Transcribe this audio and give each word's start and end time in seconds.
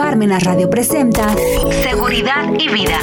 Parmenas 0.00 0.44
Radio 0.44 0.70
presenta 0.70 1.28
Seguridad 1.82 2.54
y 2.58 2.72
Vida. 2.72 2.98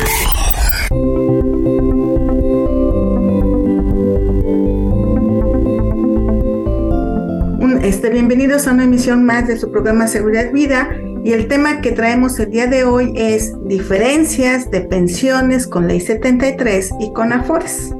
Este, 7.84 8.10
bienvenidos 8.10 8.68
a 8.68 8.72
una 8.72 8.86
emisión 8.86 9.24
más 9.24 9.48
de 9.48 9.58
su 9.58 9.72
programa 9.72 10.08
Seguridad 10.08 10.46
y 10.50 10.54
Vida 10.54 10.90
y 11.24 11.34
el 11.34 11.48
tema 11.48 11.82
que 11.82 11.92
traemos 11.92 12.40
el 12.40 12.50
día 12.50 12.66
de 12.66 12.84
hoy 12.84 13.14
es 13.16 13.54
diferencias 13.68 14.72
de 14.72 14.82
pensiones 14.82 15.68
con 15.68 15.88
Ley 15.88 16.00
73 16.00 16.94
y 17.00 17.14
con 17.14 17.32
Afores. 17.32 17.94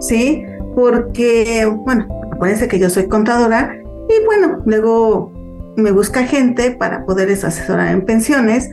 ¿Sí? 0.00 0.42
Porque, 0.74 1.70
bueno, 1.84 2.08
acuérdense 2.32 2.66
que 2.66 2.78
yo 2.78 2.88
soy 2.88 3.08
contadora 3.08 3.76
y 4.08 4.24
bueno, 4.24 4.62
luego 4.64 5.35
me 5.76 5.90
busca 5.90 6.24
gente 6.24 6.70
para 6.72 7.04
poderles 7.04 7.44
asesorar 7.44 7.92
en 7.92 8.04
pensiones 8.04 8.70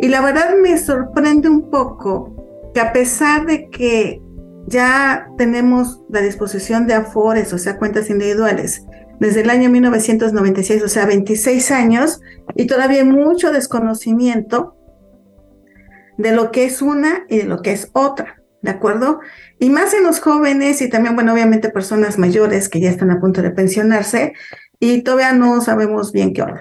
y 0.00 0.08
la 0.08 0.20
verdad 0.20 0.54
me 0.60 0.76
sorprende 0.78 1.48
un 1.48 1.70
poco 1.70 2.70
que 2.74 2.80
a 2.80 2.92
pesar 2.92 3.46
de 3.46 3.68
que 3.70 4.20
ya 4.66 5.28
tenemos 5.36 6.02
la 6.08 6.20
disposición 6.20 6.86
de 6.86 6.94
afores, 6.94 7.52
o 7.52 7.58
sea, 7.58 7.78
cuentas 7.78 8.10
individuales, 8.10 8.84
desde 9.20 9.42
el 9.42 9.50
año 9.50 9.70
1996, 9.70 10.82
o 10.82 10.88
sea, 10.88 11.06
26 11.06 11.70
años, 11.70 12.20
y 12.56 12.66
todavía 12.66 13.02
hay 13.02 13.06
mucho 13.06 13.52
desconocimiento 13.52 14.76
de 16.18 16.32
lo 16.32 16.50
que 16.50 16.64
es 16.64 16.82
una 16.82 17.24
y 17.28 17.38
de 17.38 17.44
lo 17.44 17.62
que 17.62 17.72
es 17.72 17.90
otra, 17.92 18.42
¿de 18.62 18.70
acuerdo? 18.70 19.20
Y 19.58 19.70
más 19.70 19.94
en 19.94 20.04
los 20.04 20.20
jóvenes 20.20 20.80
y 20.82 20.88
también, 20.88 21.14
bueno, 21.14 21.32
obviamente 21.32 21.68
personas 21.68 22.18
mayores 22.18 22.68
que 22.68 22.80
ya 22.80 22.90
están 22.90 23.10
a 23.10 23.20
punto 23.20 23.42
de 23.42 23.50
pensionarse, 23.50 24.32
y 24.84 25.02
todavía 25.02 25.32
no 25.32 25.60
sabemos 25.60 26.12
bien 26.12 26.32
qué 26.32 26.42
hora. 26.42 26.60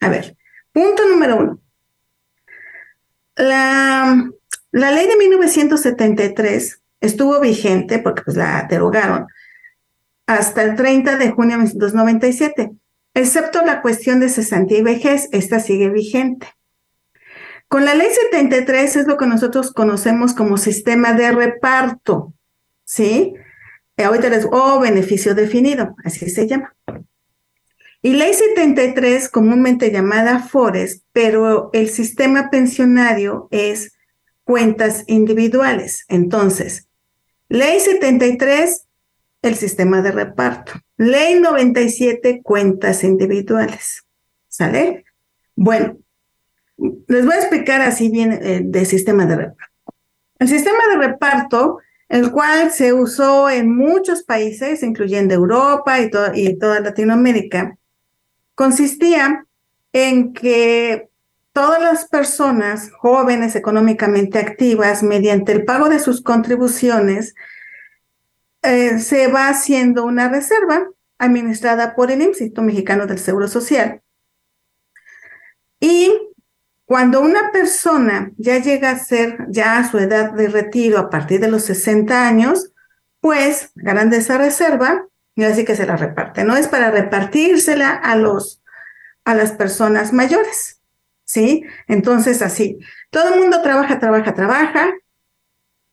A 0.00 0.08
ver, 0.08 0.36
punto 0.72 1.06
número 1.08 1.36
uno. 1.36 1.60
La, 3.36 4.30
la 4.70 4.90
ley 4.92 5.08
de 5.08 5.16
1973 5.16 6.80
estuvo 7.00 7.40
vigente 7.40 7.98
porque 7.98 8.22
pues 8.22 8.36
la 8.36 8.66
derogaron 8.68 9.26
hasta 10.26 10.62
el 10.62 10.76
30 10.76 11.16
de 11.16 11.30
junio 11.30 11.56
de 11.56 11.64
1997, 11.64 12.72
excepto 13.14 13.64
la 13.64 13.82
cuestión 13.82 14.20
de 14.20 14.28
cesantía 14.28 14.78
y 14.78 14.82
vejez, 14.82 15.28
esta 15.32 15.60
sigue 15.60 15.90
vigente. 15.90 16.46
Con 17.68 17.84
la 17.84 17.94
ley 17.94 18.08
73 18.30 18.96
es 18.96 19.06
lo 19.06 19.16
que 19.16 19.26
nosotros 19.26 19.72
conocemos 19.72 20.34
como 20.34 20.56
sistema 20.56 21.12
de 21.12 21.32
reparto, 21.32 22.32
¿sí? 22.84 23.34
Ahorita 23.96 24.28
les, 24.28 24.46
o 24.50 24.80
beneficio 24.80 25.34
definido, 25.34 25.94
así 26.04 26.28
se 26.30 26.46
llama. 26.46 26.74
Y 28.04 28.12
ley 28.12 28.34
73, 28.34 29.30
comúnmente 29.30 29.90
llamada 29.90 30.38
FORES, 30.38 31.04
pero 31.14 31.70
el 31.72 31.88
sistema 31.88 32.50
pensionario 32.50 33.48
es 33.50 33.96
cuentas 34.44 35.04
individuales. 35.06 36.04
Entonces, 36.08 36.86
ley 37.48 37.80
73, 37.80 38.86
el 39.40 39.54
sistema 39.54 40.02
de 40.02 40.12
reparto. 40.12 40.74
Ley 40.98 41.40
97, 41.40 42.42
cuentas 42.42 43.04
individuales. 43.04 44.04
¿Sale? 44.48 45.06
Bueno, 45.56 45.96
les 46.76 47.24
voy 47.24 47.34
a 47.34 47.38
explicar 47.38 47.80
así 47.80 48.10
bien 48.10 48.38
eh, 48.42 48.84
sistema 48.84 49.24
de 49.24 49.36
reparto. 49.36 49.94
El 50.40 50.48
sistema 50.48 50.80
de 50.90 51.06
reparto, 51.08 51.78
el 52.10 52.32
cual 52.32 52.70
se 52.70 52.92
usó 52.92 53.48
en 53.48 53.74
muchos 53.74 54.24
países, 54.24 54.82
incluyendo 54.82 55.32
Europa 55.32 56.02
y, 56.02 56.10
y 56.34 56.58
toda 56.58 56.80
Latinoamérica, 56.80 57.78
consistía 58.54 59.46
en 59.92 60.32
que 60.32 61.08
todas 61.52 61.80
las 61.80 62.08
personas 62.08 62.90
jóvenes 62.90 63.54
económicamente 63.54 64.38
activas, 64.38 65.02
mediante 65.02 65.52
el 65.52 65.64
pago 65.64 65.88
de 65.88 66.00
sus 66.00 66.20
contribuciones, 66.20 67.34
eh, 68.62 68.98
se 68.98 69.28
va 69.28 69.48
haciendo 69.48 70.04
una 70.04 70.28
reserva 70.28 70.88
administrada 71.18 71.94
por 71.94 72.10
el 72.10 72.22
Instituto 72.22 72.62
Mexicano 72.62 73.06
del 73.06 73.18
Seguro 73.18 73.46
Social. 73.46 74.02
Y 75.78 76.12
cuando 76.86 77.20
una 77.20 77.52
persona 77.52 78.32
ya 78.36 78.58
llega 78.58 78.90
a 78.90 78.98
ser 78.98 79.38
ya 79.48 79.78
a 79.78 79.90
su 79.90 79.98
edad 79.98 80.32
de 80.32 80.48
retiro 80.48 80.98
a 80.98 81.10
partir 81.10 81.40
de 81.40 81.48
los 81.48 81.64
60 81.64 82.26
años, 82.26 82.72
pues 83.20 83.70
ganan 83.74 84.10
de 84.10 84.18
esa 84.18 84.38
reserva 84.38 85.06
y 85.34 85.44
así 85.44 85.64
que 85.64 85.76
se 85.76 85.86
la 85.86 85.96
reparte. 85.96 86.44
No 86.44 86.56
es 86.56 86.68
para 86.68 86.90
repartírsela 86.90 87.90
a 87.90 88.16
los 88.16 88.62
a 89.24 89.34
las 89.34 89.52
personas 89.52 90.12
mayores, 90.12 90.82
¿sí? 91.24 91.64
Entonces 91.88 92.42
así, 92.42 92.78
todo 93.10 93.32
el 93.32 93.40
mundo 93.40 93.62
trabaja, 93.62 93.98
trabaja, 93.98 94.34
trabaja, 94.34 94.92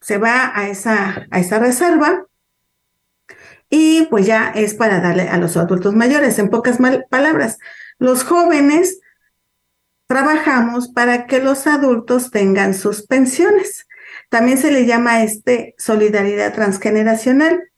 se 0.01 0.17
va 0.17 0.51
a 0.53 0.67
esa 0.67 1.27
a 1.31 1.39
esa 1.39 1.59
reserva 1.59 2.25
y 3.69 4.05
pues 4.09 4.25
ya 4.25 4.51
es 4.53 4.73
para 4.73 4.99
darle 4.99 5.29
a 5.29 5.37
los 5.37 5.55
adultos 5.55 5.95
mayores. 5.95 6.37
En 6.39 6.49
pocas 6.49 6.77
palabras, 7.09 7.57
los 7.99 8.25
jóvenes 8.25 8.99
trabajamos 10.07 10.89
para 10.89 11.25
que 11.25 11.39
los 11.39 11.67
adultos 11.67 12.31
tengan 12.31 12.73
sus 12.73 13.07
pensiones. 13.07 13.87
También 14.29 14.57
se 14.57 14.71
le 14.71 14.85
llama 14.85 15.23
este 15.23 15.73
solidaridad 15.77 16.53
transgeneracional. 16.53 17.70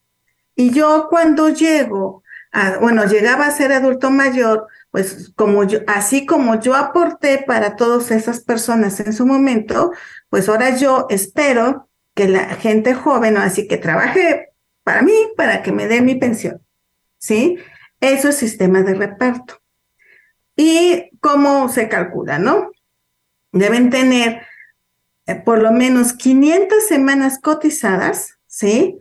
Y 0.55 0.71
yo 0.71 1.07
cuando 1.09 1.49
llego, 1.49 2.23
a, 2.51 2.77
bueno, 2.77 3.05
llegaba 3.05 3.47
a 3.47 3.51
ser 3.51 3.71
adulto 3.71 4.11
mayor, 4.11 4.67
pues 4.91 5.31
como 5.35 5.63
así 5.87 6.25
como 6.25 6.59
yo 6.59 6.75
aporté 6.75 7.43
para 7.45 7.75
todas 7.75 8.11
esas 8.11 8.41
personas 8.41 8.99
en 8.99 9.13
su 9.13 9.25
momento, 9.25 9.91
pues 10.29 10.47
ahora 10.47 10.75
yo 10.75 11.07
espero 11.09 11.89
que 12.13 12.27
la 12.27 12.55
gente 12.55 12.93
joven, 12.93 13.37
así 13.37 13.67
que 13.67 13.77
trabaje 13.77 14.49
para 14.83 15.01
mí, 15.01 15.13
para 15.35 15.63
que 15.63 15.71
me 15.71 15.87
dé 15.87 16.01
mi 16.01 16.15
pensión. 16.15 16.61
¿Sí? 17.17 17.57
Eso 17.99 18.29
es 18.29 18.35
sistema 18.35 18.83
de 18.83 18.93
reparto. 18.93 19.61
¿Y 20.55 21.09
cómo 21.19 21.69
se 21.69 21.89
calcula, 21.89 22.37
no? 22.37 22.69
Deben 23.51 23.89
tener 23.89 24.45
eh, 25.25 25.35
por 25.35 25.61
lo 25.61 25.71
menos 25.71 26.13
500 26.13 26.85
semanas 26.85 27.39
cotizadas, 27.39 28.37
¿sí? 28.45 28.99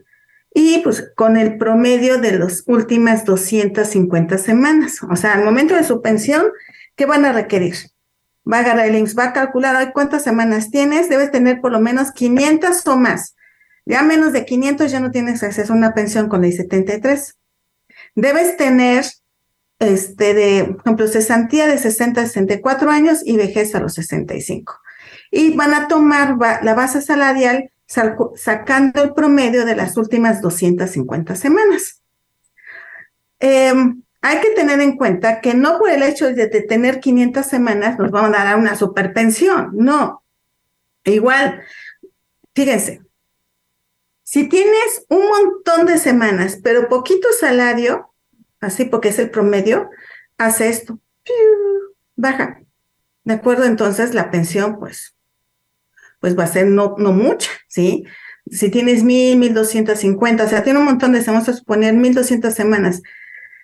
Y 0.53 0.79
pues 0.79 1.11
con 1.15 1.37
el 1.37 1.57
promedio 1.57 2.19
de 2.19 2.37
las 2.37 2.63
últimas 2.67 3.25
250 3.25 4.37
semanas. 4.37 4.99
O 5.09 5.15
sea, 5.15 5.33
al 5.33 5.43
momento 5.43 5.75
de 5.75 5.83
su 5.83 6.01
pensión, 6.01 6.45
¿qué 6.95 7.05
van 7.05 7.25
a 7.25 7.33
requerir? 7.33 7.75
Va 8.51 8.57
a 8.57 8.59
agarrar 8.59 8.87
el 8.87 8.95
IMSS, 8.95 9.17
va 9.17 9.23
a 9.25 9.33
calcular 9.33 9.93
cuántas 9.93 10.23
semanas 10.23 10.69
tienes, 10.69 11.09
debes 11.09 11.31
tener 11.31 11.61
por 11.61 11.71
lo 11.71 11.79
menos 11.79 12.11
500 12.11 12.85
o 12.87 12.97
más. 12.97 13.35
Ya 13.85 14.03
menos 14.03 14.31
de 14.31 14.45
500 14.45 14.91
ya 14.91 14.99
no 14.99 15.11
tienes 15.11 15.43
acceso 15.43 15.73
a 15.73 15.75
una 15.75 15.93
pensión 15.93 16.29
con 16.29 16.41
ley 16.41 16.51
73. 16.51 17.37
Debes 18.15 18.57
tener, 18.57 19.05
este, 19.79 20.33
de, 20.33 20.65
por 20.65 20.81
ejemplo, 20.81 21.07
cesantía 21.07 21.67
de 21.67 21.77
60 21.77 22.21
a 22.21 22.25
64 22.25 22.91
años 22.91 23.21
y 23.25 23.37
vejez 23.37 23.73
a 23.75 23.79
los 23.79 23.93
65. 23.95 24.79
Y 25.31 25.55
van 25.55 25.73
a 25.73 25.87
tomar 25.87 26.37
la 26.37 26.73
base 26.75 27.01
salarial 27.01 27.71
sacando 27.85 29.03
el 29.03 29.13
promedio 29.13 29.65
de 29.65 29.75
las 29.75 29.97
últimas 29.97 30.41
250 30.41 31.35
semanas. 31.35 32.01
Em, 33.39 34.03
hay 34.21 34.39
que 34.39 34.51
tener 34.51 34.79
en 34.79 34.95
cuenta 34.95 35.41
que 35.41 35.53
no 35.53 35.77
por 35.77 35.89
el 35.89 36.01
hecho 36.01 36.31
de 36.33 36.47
tener 36.47 36.99
500 36.99 37.45
semanas 37.45 37.99
nos 37.99 38.09
vamos 38.09 38.37
a 38.37 38.43
dar 38.43 38.57
una 38.57 38.75
superpensión, 38.75 39.71
no. 39.73 40.23
Igual, 41.03 41.61
fíjense, 42.55 43.01
si 44.23 44.47
tienes 44.47 45.05
un 45.09 45.27
montón 45.27 45.85
de 45.85 45.97
semanas, 45.97 46.59
pero 46.63 46.87
poquito 46.87 47.27
salario, 47.37 48.13
así 48.61 48.85
porque 48.85 49.09
es 49.09 49.19
el 49.19 49.29
promedio, 49.29 49.89
hace 50.37 50.69
esto, 50.69 50.99
baja. 52.15 52.61
¿De 53.25 53.33
acuerdo? 53.33 53.65
Entonces 53.65 54.13
la 54.13 54.31
pensión, 54.31 54.79
pues, 54.79 55.15
pues 56.23 56.39
va 56.39 56.45
a 56.45 56.47
ser 56.47 56.67
no, 56.67 56.95
no 56.97 57.11
mucha, 57.11 57.51
¿sí? 57.67 58.05
Si 58.49 58.69
tienes 58.69 59.03
mil, 59.03 59.37
mil 59.37 59.53
doscientos 59.53 59.99
cincuenta, 59.99 60.45
o 60.45 60.47
sea, 60.47 60.63
tiene 60.63 60.79
un 60.79 60.85
montón 60.85 61.11
de 61.11 61.21
semanas, 61.21 61.47
vamos 61.47 61.57
a 61.57 61.59
suponer 61.59 61.93
mil 61.95 62.13
doscientas 62.13 62.55
semanas, 62.55 63.01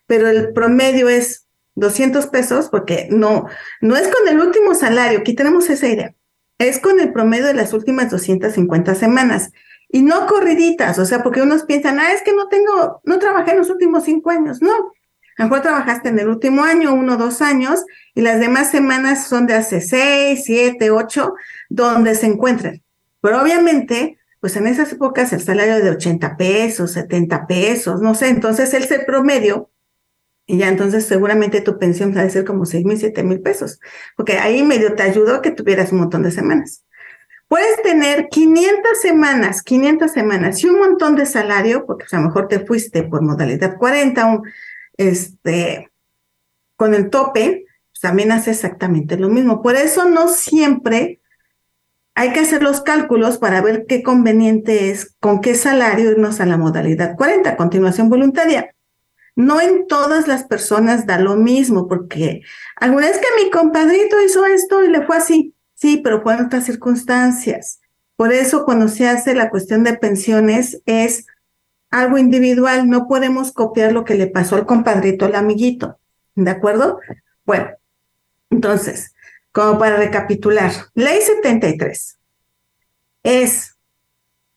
pero 0.08 0.28
el 0.28 0.52
promedio 0.52 1.08
es 1.08 1.48
200 1.76 2.28
pesos, 2.28 2.68
porque 2.68 3.08
no, 3.12 3.46
no 3.80 3.96
es 3.96 4.10
con 4.10 4.28
el 4.28 4.42
último 4.42 4.76
salario, 4.76 5.20
aquí 5.20 5.36
tenemos 5.36 5.70
esa 5.70 5.88
idea, 5.88 6.14
es 6.58 6.80
con 6.80 7.00
el 7.00 7.14
promedio 7.14 7.46
de 7.46 7.54
las 7.54 7.72
últimas 7.72 8.12
250 8.12 8.94
semanas. 8.94 9.52
Y 9.88 10.02
no 10.02 10.28
corriditas, 10.28 11.00
o 11.00 11.06
sea, 11.06 11.24
porque 11.24 11.42
unos 11.42 11.64
piensan, 11.64 11.98
ah, 11.98 12.12
es 12.12 12.24
que 12.24 12.34
no 12.34 12.50
tengo, 12.50 13.00
no 13.06 13.20
trabajé 13.20 13.52
en 13.52 13.60
los 13.60 13.70
últimos 13.70 14.04
cinco 14.04 14.32
años. 14.32 14.62
No, 14.62 14.92
a 15.40 15.44
lo 15.44 15.50
mejor 15.50 15.62
trabajaste 15.62 16.10
en 16.10 16.20
el 16.20 16.28
último 16.28 16.64
año, 16.64 16.94
uno 16.94 17.16
dos 17.16 17.42
años, 17.42 17.86
y 18.14 18.22
las 18.22 18.42
demás 18.42 18.72
semanas 18.72 19.28
son 19.28 19.48
de 19.48 19.54
hace 19.54 19.80
seis, 19.80 20.44
siete, 20.44 20.92
ocho, 20.92 21.34
donde 21.70 22.14
se 22.16 22.28
encuentran. 22.28 22.84
Pero 23.22 23.42
obviamente, 23.42 24.20
pues 24.42 24.56
en 24.58 24.68
esas 24.68 24.92
épocas 24.92 25.32
el 25.32 25.42
salario 25.42 25.84
de 25.84 25.92
80 25.92 26.36
pesos, 26.38 26.92
70 26.92 27.48
pesos, 27.48 28.02
no 28.02 28.16
sé, 28.16 28.28
entonces 28.30 28.74
el 28.74 29.06
promedio 29.06 29.70
Y 30.46 30.58
ya 30.58 30.68
entonces 30.68 31.06
seguramente 31.06 31.62
tu 31.62 31.78
pensión 31.80 32.16
va 32.16 32.22
a 32.24 32.30
ser 32.30 32.44
como 32.44 32.66
seis 32.66 32.84
mil, 32.86 32.98
siete 32.98 33.24
mil 33.24 33.40
pesos, 33.42 33.80
porque 34.18 34.40
ahí 34.40 34.64
medio 34.64 34.96
te 34.96 35.04
ayudó 35.04 35.42
que 35.42 35.52
tuvieras 35.52 35.92
un 35.94 36.00
montón 36.00 36.24
de 36.24 36.32
semanas. 36.32 36.84
Puedes 37.50 37.82
tener 37.82 38.30
500 38.30 39.02
semanas, 39.02 39.64
500 39.64 40.12
semanas 40.12 40.64
y 40.64 40.68
un 40.70 40.80
montón 40.80 41.16
de 41.16 41.26
salario, 41.26 41.86
porque 41.88 42.04
pues, 42.06 42.14
a 42.14 42.18
lo 42.20 42.28
mejor 42.28 42.48
te 42.48 42.60
fuiste 42.60 43.04
por 43.04 43.24
modalidad 43.24 43.78
40, 43.78 44.42
este, 45.00 45.90
con 46.76 46.94
el 46.94 47.10
tope, 47.10 47.66
pues, 47.90 48.02
también 48.02 48.32
hace 48.32 48.52
exactamente 48.52 49.18
lo 49.18 49.30
mismo. 49.30 49.62
Por 49.62 49.76
eso 49.76 50.08
no 50.10 50.28
siempre 50.28 51.22
hay 52.16 52.34
que 52.34 52.42
hacer 52.42 52.62
los 52.62 52.82
cálculos 52.82 53.38
para 53.38 53.62
ver 53.62 53.86
qué 53.88 54.04
conveniente 54.04 54.92
es, 54.92 55.16
con 55.22 55.40
qué 55.40 55.56
salario 55.56 56.12
irnos 56.12 56.42
a 56.42 56.46
la 56.46 56.58
modalidad 56.58 57.16
40, 57.16 57.56
continuación 57.56 58.10
voluntaria. 58.10 58.76
No 59.38 59.62
en 59.62 59.88
todas 59.88 60.28
las 60.28 60.44
personas 60.44 61.06
da 61.06 61.18
lo 61.18 61.38
mismo, 61.38 61.88
porque 61.88 62.42
alguna 62.76 63.08
vez 63.08 63.20
que 63.20 63.42
mi 63.42 63.50
compadrito 63.50 64.22
hizo 64.22 64.46
esto 64.46 64.84
y 64.84 64.90
le 64.90 65.06
fue 65.06 65.16
así, 65.16 65.56
sí, 65.76 66.02
pero 66.04 66.22
fue 66.22 66.34
en 66.34 66.46
otras 66.46 66.66
circunstancias. 66.66 67.80
Por 68.18 68.34
eso 68.34 68.66
cuando 68.66 68.90
se 68.90 69.08
hace 69.08 69.34
la 69.34 69.50
cuestión 69.50 69.86
de 69.86 69.94
pensiones 69.94 70.82
es 70.86 71.26
algo 71.90 72.18
individual, 72.18 72.90
no 72.90 73.08
podemos 73.08 73.52
copiar 73.52 73.92
lo 73.92 74.06
que 74.06 74.16
le 74.16 74.28
pasó 74.28 74.56
al 74.56 74.66
compadrito, 74.66 75.26
al 75.26 75.36
amiguito, 75.36 76.00
¿de 76.36 76.52
acuerdo? 76.52 77.00
Bueno, 77.46 77.70
entonces, 78.50 79.14
como 79.52 79.80
para 79.80 79.98
recapitular, 79.98 80.72
ley 80.94 81.22
73 81.22 82.20
es 83.24 83.76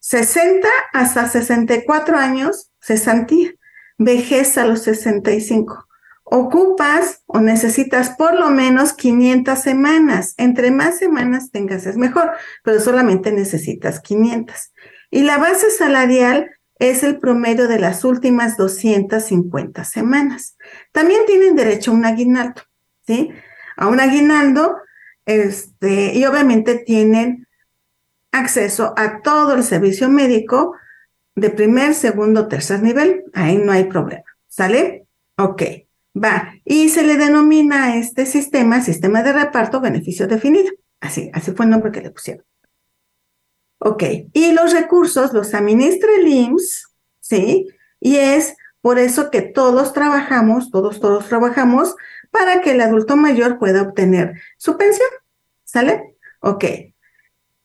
60 0.00 0.68
hasta 0.92 1.28
64 1.28 2.16
años, 2.16 2.70
cesantía 2.80 3.52
vejez 3.98 4.58
a 4.58 4.66
los 4.66 4.82
65. 4.82 5.86
Ocupas 6.24 7.22
o 7.26 7.40
necesitas 7.40 8.10
por 8.10 8.34
lo 8.38 8.50
menos 8.50 8.94
500 8.94 9.58
semanas. 9.58 10.34
Entre 10.38 10.70
más 10.70 10.98
semanas 10.98 11.50
tengas 11.50 11.86
es 11.86 11.96
mejor, 11.96 12.32
pero 12.64 12.80
solamente 12.80 13.32
necesitas 13.32 14.00
500. 14.00 14.72
Y 15.10 15.22
la 15.22 15.38
base 15.38 15.70
salarial 15.70 16.50
es 16.90 17.04
el 17.04 17.20
promedio 17.20 17.68
de 17.68 17.78
las 17.78 18.04
últimas 18.04 18.56
250 18.56 19.84
semanas. 19.84 20.56
También 20.90 21.20
tienen 21.26 21.54
derecho 21.54 21.92
a 21.92 21.94
un 21.94 22.04
aguinaldo, 22.04 22.62
¿sí? 23.06 23.30
A 23.76 23.86
un 23.86 24.00
aguinaldo, 24.00 24.78
este, 25.24 26.12
y 26.14 26.24
obviamente 26.24 26.78
tienen 26.78 27.46
acceso 28.32 28.94
a 28.96 29.22
todo 29.22 29.54
el 29.54 29.62
servicio 29.62 30.08
médico 30.08 30.74
de 31.36 31.50
primer, 31.50 31.94
segundo, 31.94 32.48
tercer 32.48 32.82
nivel, 32.82 33.26
ahí 33.32 33.58
no 33.58 33.70
hay 33.70 33.84
problema. 33.84 34.24
¿Sale? 34.48 35.06
Ok, 35.38 35.62
va. 36.16 36.52
Y 36.64 36.88
se 36.88 37.04
le 37.04 37.16
denomina 37.16 37.84
a 37.84 37.96
este 37.96 38.26
sistema, 38.26 38.80
sistema 38.80 39.22
de 39.22 39.32
reparto, 39.32 39.80
beneficio 39.80 40.26
definido. 40.26 40.72
Así, 41.00 41.30
así 41.32 41.52
fue 41.52 41.64
el 41.64 41.70
nombre 41.70 41.92
que 41.92 42.00
le 42.00 42.10
pusieron. 42.10 42.44
Ok, 43.84 44.04
y 44.32 44.52
los 44.52 44.72
recursos 44.72 45.32
los 45.32 45.54
administra 45.54 46.08
el 46.16 46.28
IMSS, 46.28 46.94
¿sí? 47.18 47.66
Y 47.98 48.16
es 48.16 48.54
por 48.80 49.00
eso 49.00 49.28
que 49.28 49.42
todos 49.42 49.92
trabajamos, 49.92 50.70
todos, 50.70 51.00
todos 51.00 51.26
trabajamos 51.28 51.96
para 52.30 52.60
que 52.60 52.72
el 52.72 52.80
adulto 52.80 53.16
mayor 53.16 53.58
pueda 53.58 53.82
obtener 53.82 54.40
su 54.56 54.76
pensión. 54.76 55.08
¿Sale? 55.64 56.14
Ok. 56.38 56.64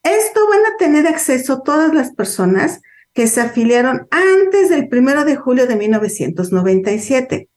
Esto 0.01 0.49
van 0.49 0.65
a 0.73 0.77
tener 0.77 1.07
acceso 1.07 1.61
todas 1.61 1.93
las 1.93 2.11
personas 2.13 2.81
que 3.13 3.27
se 3.27 3.41
afiliaron 3.41 4.07
antes 4.09 4.69
del 4.69 4.89
primero 4.89 5.23
de 5.23 5.35
julio 5.35 5.67
de 5.67 5.75
1997. 5.75 7.47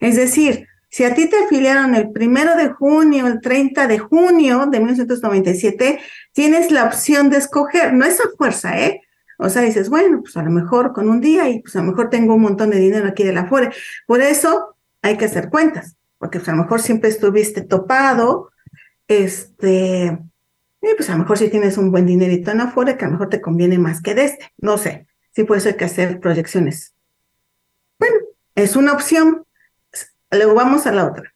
Es 0.00 0.16
decir, 0.16 0.68
si 0.88 1.04
a 1.04 1.14
ti 1.14 1.28
te 1.28 1.44
afiliaron 1.44 1.94
el 1.94 2.10
primero 2.10 2.56
de 2.56 2.68
junio, 2.68 3.26
el 3.26 3.40
30 3.40 3.86
de 3.86 3.98
junio 3.98 4.66
de 4.66 4.78
1997, 4.78 6.00
tienes 6.32 6.70
la 6.70 6.84
opción 6.84 7.30
de 7.30 7.38
escoger, 7.38 7.92
no 7.92 8.04
es 8.04 8.20
a 8.20 8.24
fuerza, 8.36 8.78
¿eh? 8.78 9.02
O 9.38 9.50
sea, 9.50 9.62
dices, 9.62 9.90
bueno, 9.90 10.22
pues 10.22 10.36
a 10.36 10.42
lo 10.42 10.50
mejor 10.50 10.92
con 10.92 11.10
un 11.10 11.20
día 11.20 11.48
y 11.48 11.60
pues 11.60 11.76
a 11.76 11.80
lo 11.80 11.90
mejor 11.90 12.08
tengo 12.08 12.34
un 12.34 12.42
montón 12.42 12.70
de 12.70 12.78
dinero 12.78 13.06
aquí 13.06 13.22
de 13.22 13.34
la 13.34 13.46
fuera. 13.46 13.70
Por 14.06 14.22
eso 14.22 14.76
hay 15.02 15.16
que 15.18 15.26
hacer 15.26 15.50
cuentas, 15.50 15.96
porque 16.18 16.38
pues 16.38 16.48
a 16.48 16.52
lo 16.52 16.62
mejor 16.62 16.80
siempre 16.80 17.10
estuviste 17.10 17.60
topado, 17.60 18.50
este, 19.08 20.18
y 20.82 20.94
pues 20.96 21.08
a 21.10 21.12
lo 21.12 21.18
mejor 21.20 21.38
si 21.38 21.48
tienes 21.48 21.78
un 21.78 21.90
buen 21.90 22.06
dinerito 22.06 22.50
en 22.50 22.60
afuera, 22.60 22.96
que 22.96 23.04
a 23.04 23.08
lo 23.08 23.12
mejor 23.12 23.28
te 23.28 23.40
conviene 23.40 23.78
más 23.78 24.00
que 24.00 24.14
de 24.14 24.24
este. 24.24 24.52
No 24.58 24.78
sé. 24.78 25.06
Sí, 25.32 25.44
puede 25.44 25.60
ser 25.60 25.76
que 25.76 25.84
hacer 25.84 26.20
proyecciones. 26.20 26.94
Bueno, 27.98 28.16
es 28.54 28.76
una 28.76 28.92
opción. 28.92 29.45
Luego 30.30 30.54
vamos 30.54 30.86
a 30.86 30.92
la 30.92 31.06
otra. 31.06 31.32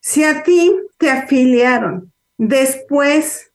Si 0.00 0.24
a 0.24 0.42
ti 0.42 0.74
te 0.98 1.10
afiliaron 1.10 2.12
después, 2.38 3.52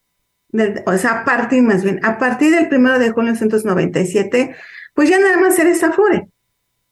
o 0.86 0.98
sea, 0.98 1.22
a 1.22 1.26
partir 1.26 1.64
más 1.64 1.84
bien, 1.84 2.00
a 2.04 2.18
partir 2.18 2.54
del 2.54 2.70
primero 2.70 3.00
de 3.00 3.12
junio 3.12 3.34
de 3.34 3.40
1997, 3.40 4.56
pues 4.94 5.10
ya 5.10 5.20
nada 5.20 5.38
más 5.38 5.58
eres 5.60 5.84
Afore, 5.84 6.30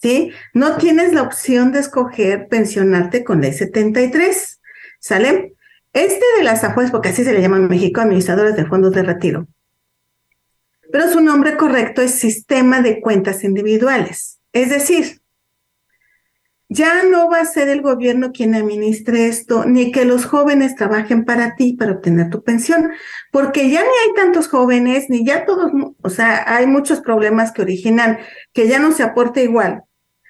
¿sí? 0.02 0.32
No 0.54 0.78
tienes 0.78 1.14
la 1.14 1.22
opción 1.22 1.72
de 1.72 1.80
escoger 1.80 2.48
pensionarte 2.48 3.24
con 3.24 3.42
la 3.42 3.52
73, 3.54 4.62
¿sale? 5.00 5.54
Este 5.94 6.26
de 6.38 6.44
las 6.44 6.64
AFOES, 6.64 6.90
porque 6.90 7.10
así 7.10 7.24
se 7.24 7.34
le 7.34 7.42
llama 7.42 7.58
en 7.58 7.68
México, 7.68 8.02
administradores 8.02 8.56
de 8.56 8.66
fondos 8.66 8.94
de 8.94 9.04
retiro. 9.04 9.48
Pero 10.92 11.08
su 11.10 11.22
nombre 11.22 11.56
correcto 11.56 12.02
es 12.02 12.12
sistema 12.16 12.82
de 12.82 13.00
cuentas 13.00 13.44
individuales. 13.44 14.40
Es 14.52 14.70
decir, 14.70 15.23
ya 16.74 17.04
no 17.04 17.30
va 17.30 17.42
a 17.42 17.46
ser 17.46 17.70
el 17.70 17.82
gobierno 17.82 18.32
quien 18.32 18.56
administre 18.56 19.28
esto, 19.28 19.66
ni 19.66 19.92
que 19.92 20.06
los 20.06 20.26
jóvenes 20.26 20.76
trabajen 20.76 21.26
para 21.26 21.56
ti 21.56 21.74
para 21.74 21.94
obtener 21.94 22.30
tu 22.30 22.44
pensión, 22.44 22.92
porque 23.32 23.70
ya 23.70 23.82
ni 23.82 23.88
hay 23.88 24.16
tantos 24.16 24.48
jóvenes, 24.48 25.10
ni 25.10 25.26
ya 25.26 25.46
todos, 25.46 25.72
o 26.02 26.10
sea, 26.10 26.44
hay 26.56 26.68
muchos 26.68 27.02
problemas 27.02 27.52
que 27.52 27.62
originan 27.62 28.20
que 28.54 28.68
ya 28.68 28.80
no 28.80 28.92
se 28.92 29.04
aporta 29.04 29.42
igual. 29.42 29.84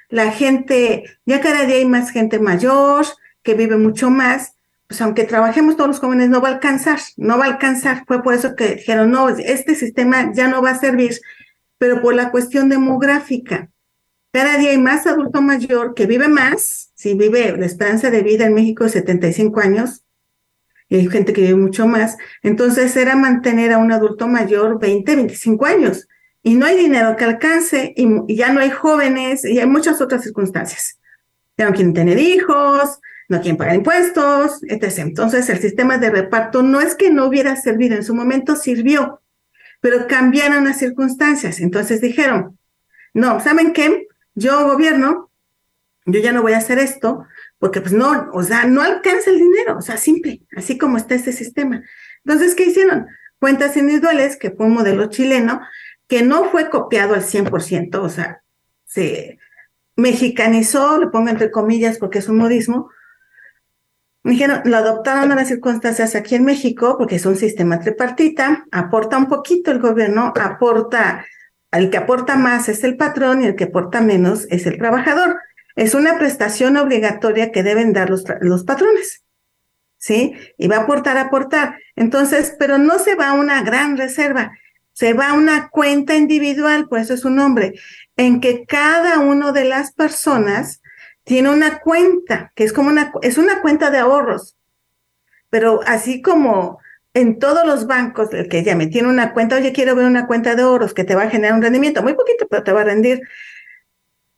La 0.10 0.32
gente, 0.32 1.04
ya 1.26 1.42
cada 1.42 1.66
día 1.66 1.78
hay 1.78 1.86
más 1.86 2.12
gente 2.12 2.40
mayor 2.40 3.06
que 3.42 3.56
vive 3.56 3.78
mucho 3.78 4.10
más 4.10 4.54
pues 4.94 5.02
aunque 5.02 5.24
trabajemos 5.24 5.76
todos 5.76 5.88
los 5.88 6.00
jóvenes, 6.00 6.30
no 6.30 6.40
va 6.40 6.50
a 6.50 6.52
alcanzar, 6.52 7.00
no 7.18 7.40
va 7.40 7.46
a 7.46 7.48
alcanzar. 7.48 8.04
Fue 8.06 8.22
por 8.22 8.36
eso 8.36 8.56
que 8.56 8.76
dijeron, 8.76 9.10
no, 9.10 9.28
este 9.28 9.74
sistema 9.74 10.32
ya 10.36 10.48
no 10.48 10.62
va 10.62 10.70
a 10.70 10.80
servir, 10.80 11.20
pero 11.80 12.00
por 12.00 12.14
la 12.14 12.30
cuestión 12.30 12.70
demográfica. 12.70 13.70
Cada 14.34 14.58
día 14.58 14.72
hay 14.72 14.80
más 14.80 15.06
adulto 15.06 15.44
mayor 15.44 15.94
que 15.94 16.08
vive 16.08 16.28
más, 16.28 16.92
si 16.96 17.14
vive 17.14 17.56
la 17.56 17.68
esperanza 17.68 18.10
de 18.10 18.24
vida 18.24 18.48
en 18.48 18.56
México 18.56 18.84
es 18.84 18.94
75 18.94 19.60
años, 19.60 20.04
y 20.90 20.96
hay 20.96 21.08
gente 21.08 21.34
que 21.34 21.42
vive 21.42 21.56
mucho 21.56 21.86
más, 21.86 22.18
entonces 22.42 22.96
era 22.98 23.16
mantener 23.16 23.72
a 23.72 23.78
un 23.78 23.92
adulto 23.92 24.28
mayor 24.28 24.80
20, 24.80 25.18
25 25.18 25.66
años, 25.68 26.08
y 26.42 26.56
no 26.56 26.66
hay 26.66 26.76
dinero 26.76 27.16
que 27.16 27.26
alcance, 27.26 27.94
y, 27.96 28.08
y 28.28 28.36
ya 28.36 28.52
no 28.52 28.60
hay 28.60 28.72
jóvenes, 28.72 29.46
y 29.46 29.60
hay 29.60 29.68
muchas 29.68 30.02
otras 30.02 30.24
circunstancias. 30.24 31.00
Ya 31.56 31.68
no 31.68 31.76
quieren 31.76 31.94
tener 31.94 32.18
hijos, 32.18 33.00
no 33.30 33.40
quieren 33.40 33.58
pagar 33.58 33.76
impuestos, 33.76 34.64
etc. 34.64 34.98
Entonces, 34.98 35.48
el 35.50 35.60
sistema 35.60 36.00
de 36.00 36.10
reparto 36.10 36.64
no 36.64 36.82
es 36.82 36.96
que 36.96 37.12
no 37.12 37.28
hubiera 37.28 37.56
servido, 37.56 37.96
en 37.96 38.04
su 38.04 38.16
momento 38.16 38.56
sirvió, 38.56 39.22
pero 39.80 40.08
cambiaron 40.08 40.66
las 40.66 40.80
circunstancias. 40.80 41.60
Entonces 41.60 42.02
dijeron, 42.02 42.58
no, 43.14 43.40
¿saben 43.40 43.74
qué? 43.74 44.08
Yo 44.36 44.68
gobierno, 44.68 45.30
yo 46.06 46.20
ya 46.20 46.32
no 46.32 46.42
voy 46.42 46.54
a 46.54 46.58
hacer 46.58 46.80
esto, 46.80 47.26
porque 47.60 47.82
pues 47.82 47.94
no, 47.94 48.30
o 48.34 48.44
sea, 48.44 48.66
no 48.66 48.82
alcanza 48.82 49.30
el 49.30 49.40
dinero, 49.40 49.78
o 49.78 49.82
sea, 49.82 49.98
simple, 49.98 50.42
así 50.56 50.78
como 50.78 50.98
está 50.98 51.16
este 51.16 51.32
sistema. 51.32 51.84
Entonces, 52.26 52.56
¿qué 52.56 52.66
hicieron? 52.66 53.08
Cuentas 53.40 53.78
individuales, 53.78 54.38
que 54.38 54.52
fue 54.52 54.66
un 54.66 54.74
modelo 54.74 55.08
chileno, 55.08 55.62
que 56.08 56.24
no 56.24 56.46
fue 56.46 56.70
copiado 56.70 57.14
al 57.14 57.24
100%, 57.24 58.02
o 58.02 58.10
sea, 58.10 58.42
se 58.86 59.40
mexicanizó, 59.96 60.98
lo 60.98 61.12
pongo 61.12 61.30
entre 61.30 61.52
comillas 61.52 61.98
porque 61.98 62.20
es 62.20 62.28
un 62.28 62.38
modismo, 62.38 62.90
dijeron, 64.24 64.62
lo 64.66 64.78
adoptaron 64.78 65.32
a 65.32 65.36
las 65.36 65.48
circunstancias 65.48 66.16
aquí 66.16 66.36
en 66.36 66.46
México 66.46 66.98
porque 66.98 67.16
es 67.16 67.26
un 67.26 67.36
sistema 67.36 67.80
tripartita, 67.80 68.66
aporta 68.72 69.18
un 69.18 69.28
poquito 69.28 69.72
el 69.72 69.80
gobierno, 69.80 70.34
aporta, 70.36 71.26
el 71.74 71.90
que 71.90 71.98
aporta 71.98 72.36
más 72.36 72.70
es 72.70 72.84
el 72.84 72.98
patrón 72.98 73.42
y 73.42 73.48
el 73.48 73.56
que 73.56 73.66
aporta 73.66 74.02
menos 74.02 74.48
es 74.50 74.66
el 74.66 74.78
trabajador. 74.78 75.40
Es 75.76 75.96
una 75.96 76.18
prestación 76.18 76.78
obligatoria 76.78 77.52
que 77.52 77.64
deben 77.64 77.94
dar 77.94 78.10
los, 78.10 78.24
los 78.42 78.64
patrones. 78.64 79.24
¿Sí? 79.98 80.34
Y 80.58 80.68
va 80.68 80.78
a 80.78 80.82
aportar, 80.82 81.18
aportar. 81.18 81.78
Entonces, 81.96 82.56
pero 82.60 82.78
no 82.78 83.00
se 83.00 83.16
va 83.16 83.30
a 83.30 83.34
una 83.34 83.64
gran 83.64 83.98
reserva, 83.98 84.52
se 84.92 85.14
va 85.14 85.30
a 85.30 85.34
una 85.34 85.70
cuenta 85.70 86.16
individual, 86.16 86.88
por 86.90 87.00
eso 87.00 87.14
es 87.14 87.24
un 87.24 87.36
nombre, 87.36 87.74
en 88.18 88.42
que 88.42 88.66
cada 88.66 89.20
uno 89.20 89.54
de 89.54 89.64
las 89.64 89.94
personas 89.94 90.82
tiene 91.24 91.50
una 91.50 91.80
cuenta, 91.80 92.52
que 92.54 92.66
es 92.66 92.74
como 92.74 92.90
una, 92.90 93.14
es 93.22 93.38
una 93.38 93.62
cuenta 93.62 93.90
de 93.90 94.00
ahorros, 94.00 94.58
pero 95.50 95.80
así 95.86 96.22
como 96.22 96.80
en 97.14 97.40
todos 97.40 97.66
los 97.66 97.86
bancos, 97.88 98.34
el 98.34 98.50
que 98.50 98.64
ya 98.64 98.76
me 98.76 98.88
tiene 98.88 99.10
una 99.10 99.34
cuenta, 99.34 99.58
oye, 99.58 99.72
quiero 99.72 99.96
ver 99.96 100.06
una 100.06 100.28
cuenta 100.28 100.56
de 100.56 100.64
ahorros 100.64 100.94
que 100.94 101.04
te 101.04 101.16
va 101.16 101.24
a 101.24 101.30
generar 101.30 101.56
un 101.56 101.62
rendimiento, 101.62 102.02
muy 102.02 102.14
poquito, 102.16 102.48
pero 102.50 102.64
te 102.64 102.72
va 102.72 102.82
a 102.82 102.86
rendir. 102.86 103.22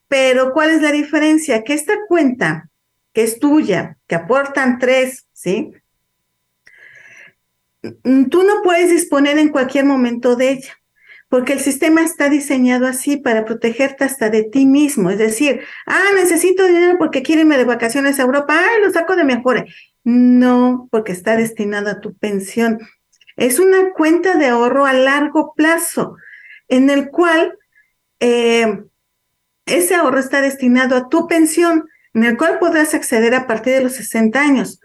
Pero 0.07 0.51
¿cuál 0.53 0.71
es 0.71 0.81
la 0.81 0.91
diferencia? 0.91 1.63
Que 1.63 1.73
esta 1.73 1.93
cuenta 2.07 2.69
que 3.13 3.23
es 3.23 3.39
tuya, 3.39 3.97
que 4.07 4.15
aportan 4.15 4.77
tres, 4.77 5.25
¿sí? 5.31 5.71
Mm, 8.03 8.25
tú 8.25 8.43
no 8.43 8.61
puedes 8.61 8.89
disponer 8.89 9.37
en 9.37 9.49
cualquier 9.49 9.85
momento 9.85 10.35
de 10.35 10.51
ella, 10.51 10.73
porque 11.29 11.53
el 11.53 11.59
sistema 11.61 12.01
está 12.01 12.29
diseñado 12.29 12.87
así 12.87 13.17
para 13.17 13.45
protegerte 13.45 14.03
hasta 14.03 14.29
de 14.29 14.43
ti 14.43 14.65
mismo. 14.65 15.09
Es 15.09 15.17
decir, 15.17 15.61
ah, 15.85 16.09
necesito 16.15 16.65
dinero 16.67 16.97
porque 16.97 17.23
quiero 17.23 17.41
irme 17.41 17.57
de 17.57 17.63
vacaciones 17.63 18.19
a 18.19 18.23
Europa, 18.23 18.53
ay, 18.57 18.81
lo 18.81 18.91
saco 18.91 19.15
de 19.15 19.23
mi. 19.23 19.33
No, 20.05 20.87
porque 20.91 21.11
está 21.11 21.35
destinado 21.35 21.89
a 21.89 21.99
tu 21.99 22.13
pensión. 22.13 22.79
Es 23.37 23.59
una 23.59 23.91
cuenta 23.91 24.35
de 24.35 24.47
ahorro 24.47 24.85
a 24.85 24.93
largo 24.93 25.53
plazo, 25.55 26.15
en 26.67 26.89
el 26.91 27.09
cual 27.09 27.57
eh, 28.19 28.83
ese 29.65 29.95
ahorro 29.95 30.19
está 30.19 30.41
destinado 30.41 30.95
a 30.95 31.09
tu 31.09 31.27
pensión, 31.27 31.89
en 32.13 32.23
el 32.23 32.37
cual 32.37 32.59
podrás 32.59 32.93
acceder 32.93 33.33
a 33.33 33.47
partir 33.47 33.73
de 33.73 33.81
los 33.81 33.93
60 33.93 34.39
años. 34.39 34.79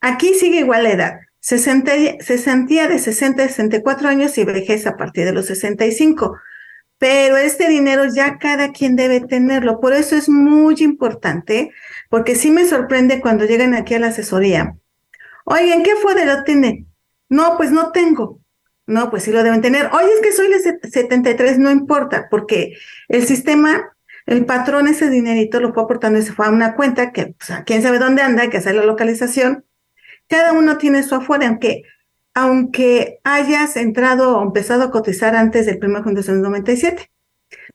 Aquí 0.00 0.34
sigue 0.34 0.58
igual 0.58 0.82
la 0.82 0.90
edad. 0.90 1.20
Cesantía 1.40 2.88
de 2.88 2.98
60 2.98 3.42
a 3.42 3.48
64 3.48 4.08
años 4.08 4.36
y 4.38 4.44
vejez 4.44 4.88
a 4.88 4.96
partir 4.96 5.24
de 5.24 5.32
los 5.32 5.46
65. 5.46 6.36
Pero 6.98 7.36
este 7.36 7.68
dinero 7.68 8.04
ya 8.12 8.38
cada 8.38 8.72
quien 8.72 8.96
debe 8.96 9.20
tenerlo. 9.20 9.80
Por 9.80 9.92
eso 9.92 10.16
es 10.16 10.28
muy 10.28 10.74
importante, 10.80 11.70
porque 12.08 12.34
sí 12.34 12.50
me 12.50 12.66
sorprende 12.66 13.20
cuando 13.20 13.44
llegan 13.44 13.74
aquí 13.74 13.94
a 13.94 14.00
la 14.00 14.08
asesoría. 14.08 14.76
Oigan, 15.44 15.82
¿qué 15.82 15.94
fue 15.96 16.14
de 16.14 16.26
lo 16.26 16.44
tiene? 16.44 16.86
No, 17.28 17.56
pues 17.56 17.70
no 17.70 17.92
tengo. 17.92 18.40
No, 18.86 19.10
pues 19.10 19.22
sí 19.22 19.32
lo 19.32 19.42
deben 19.42 19.60
tener. 19.60 19.90
Oye, 19.92 20.08
es 20.14 20.20
que 20.22 20.32
soy 20.32 20.48
de 20.48 20.58
73, 20.58 21.58
no 21.58 21.70
importa, 21.70 22.26
porque 22.30 22.74
el 23.08 23.26
sistema, 23.26 23.92
el 24.26 24.46
patrón 24.46 24.88
ese 24.88 25.10
dinerito 25.10 25.60
lo 25.60 25.72
fue 25.74 25.82
aportando 25.82 26.18
y 26.18 26.22
se 26.22 26.32
fue 26.32 26.46
a 26.46 26.50
una 26.50 26.74
cuenta 26.74 27.12
que, 27.12 27.34
pues, 27.38 27.60
quién 27.66 27.82
sabe 27.82 27.98
dónde 27.98 28.22
anda, 28.22 28.42
hay 28.42 28.50
que 28.50 28.56
hacer 28.56 28.74
la 28.74 28.84
localización 28.84 29.64
cada 30.28 30.52
uno 30.52 30.78
tiene 30.78 31.02
su 31.02 31.14
afore, 31.14 31.46
aunque, 31.46 31.82
aunque 32.40 33.18
hayas 33.24 33.76
entrado 33.76 34.38
o 34.38 34.42
empezado 34.44 34.84
a 34.84 34.90
cotizar 34.92 35.34
antes 35.34 35.66
del 35.66 35.78
1 35.82 35.98
de 35.98 36.02
junio 36.04 36.22
de 36.22 36.32
1997. 36.32 37.10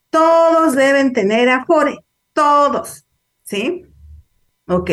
Todos 0.09 0.75
deben 0.75 1.11
tener 1.11 1.49
afore, 1.49 1.99
todos, 2.31 3.05
¿sí? 3.43 3.85
Ok. 4.67 4.89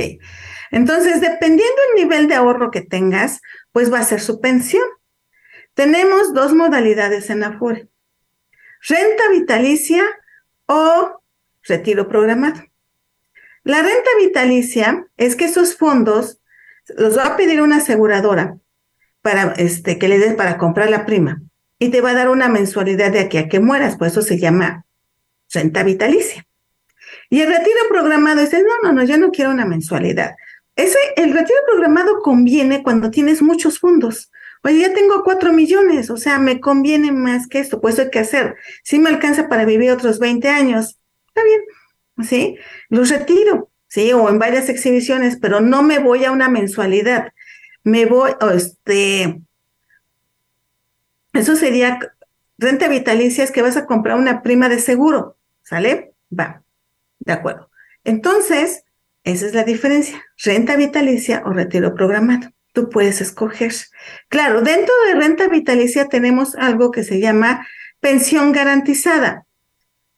Entonces, 0.72 1.20
dependiendo 1.20 1.76
del 1.86 2.04
nivel 2.04 2.26
de 2.26 2.34
ahorro 2.34 2.72
que 2.72 2.80
tengas, 2.80 3.40
pues 3.70 3.92
va 3.92 4.00
a 4.00 4.04
ser 4.04 4.20
su 4.20 4.40
pensión. 4.40 4.82
Tenemos 5.74 6.34
dos 6.34 6.52
modalidades 6.52 7.30
en 7.30 7.44
Afore. 7.44 7.88
Renta 8.82 9.28
vitalicia 9.30 10.02
o 10.66 11.22
retiro 11.62 12.08
programado. 12.08 12.60
La 13.62 13.82
renta 13.82 14.10
vitalicia 14.18 15.06
es 15.16 15.36
que 15.36 15.44
esos 15.44 15.76
fondos 15.76 16.40
los 16.96 17.16
va 17.16 17.26
a 17.26 17.36
pedir 17.36 17.62
una 17.62 17.76
aseguradora 17.76 18.58
para 19.22 19.52
este, 19.52 19.98
que 19.98 20.08
le 20.08 20.18
des 20.18 20.34
para 20.34 20.58
comprar 20.58 20.90
la 20.90 21.06
prima 21.06 21.42
y 21.78 21.90
te 21.90 22.00
va 22.00 22.10
a 22.10 22.14
dar 22.14 22.28
una 22.28 22.48
mensualidad 22.48 23.12
de 23.12 23.20
aquí 23.20 23.38
a 23.38 23.48
que 23.48 23.60
mueras, 23.60 23.96
por 23.96 24.06
eso 24.06 24.22
se 24.22 24.38
llama 24.38 24.84
renta 25.52 25.82
vitalicia. 25.82 26.46
Y 27.28 27.40
el 27.40 27.48
retiro 27.48 27.78
programado 27.88 28.40
dices, 28.40 28.62
no, 28.62 28.88
no, 28.88 28.92
no, 28.92 29.04
yo 29.04 29.16
no 29.18 29.30
quiero 29.30 29.50
una 29.50 29.64
mensualidad. 29.64 30.34
Ese, 30.76 30.98
el 31.16 31.32
retiro 31.32 31.58
programado 31.66 32.20
conviene 32.20 32.82
cuando 32.82 33.10
tienes 33.10 33.42
muchos 33.42 33.78
fondos. 33.78 34.30
Oye, 34.62 34.80
ya 34.80 34.92
tengo 34.92 35.22
cuatro 35.24 35.52
millones, 35.52 36.10
o 36.10 36.16
sea, 36.16 36.38
me 36.38 36.60
conviene 36.60 37.12
más 37.12 37.46
que 37.46 37.60
esto, 37.60 37.80
pues 37.80 37.98
hay 37.98 38.10
que 38.10 38.18
hacer. 38.18 38.56
Si 38.82 38.98
me 38.98 39.08
alcanza 39.08 39.48
para 39.48 39.64
vivir 39.64 39.90
otros 39.90 40.18
20 40.18 40.48
años, 40.48 40.98
está 41.28 41.42
bien, 41.44 41.60
¿sí? 42.28 42.56
Los 42.90 43.08
retiro. 43.08 43.70
¿sí? 43.90 44.12
O 44.12 44.28
en 44.30 44.38
varias 44.38 44.70
exhibiciones, 44.70 45.36
pero 45.36 45.60
no 45.60 45.82
me 45.82 45.98
voy 45.98 46.24
a 46.24 46.32
una 46.32 46.48
mensualidad. 46.48 47.32
Me 47.84 48.06
voy, 48.06 48.32
este, 48.54 49.40
eso 51.32 51.56
sería 51.56 51.98
renta 52.58 52.88
vitalicia, 52.88 53.44
es 53.44 53.50
que 53.50 53.62
vas 53.62 53.76
a 53.76 53.86
comprar 53.86 54.18
una 54.18 54.42
prima 54.42 54.68
de 54.68 54.78
seguro, 54.78 55.36
¿sale? 55.62 56.12
Va, 56.36 56.62
de 57.20 57.32
acuerdo. 57.32 57.70
Entonces, 58.04 58.84
esa 59.24 59.46
es 59.46 59.54
la 59.54 59.64
diferencia, 59.64 60.22
renta 60.44 60.76
vitalicia 60.76 61.42
o 61.46 61.52
retiro 61.52 61.94
programado. 61.94 62.50
Tú 62.72 62.88
puedes 62.88 63.20
escoger. 63.20 63.72
Claro, 64.28 64.62
dentro 64.62 64.94
de 65.06 65.14
renta 65.14 65.48
vitalicia 65.48 66.08
tenemos 66.08 66.54
algo 66.54 66.90
que 66.90 67.02
se 67.02 67.18
llama 67.18 67.66
pensión 68.00 68.52
garantizada 68.52 69.46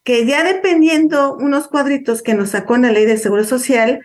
que 0.04 0.26
ya 0.26 0.45
dependiendo 0.45 1.37
unos 1.37 1.69
cuadritos 1.69 2.23
que 2.23 2.35
nos 2.35 2.50
sacó 2.50 2.76
en 2.76 2.83
la 2.83 2.92
ley 2.92 3.07
de 3.07 3.19
seguro 3.19 3.45
social, 3.45 4.04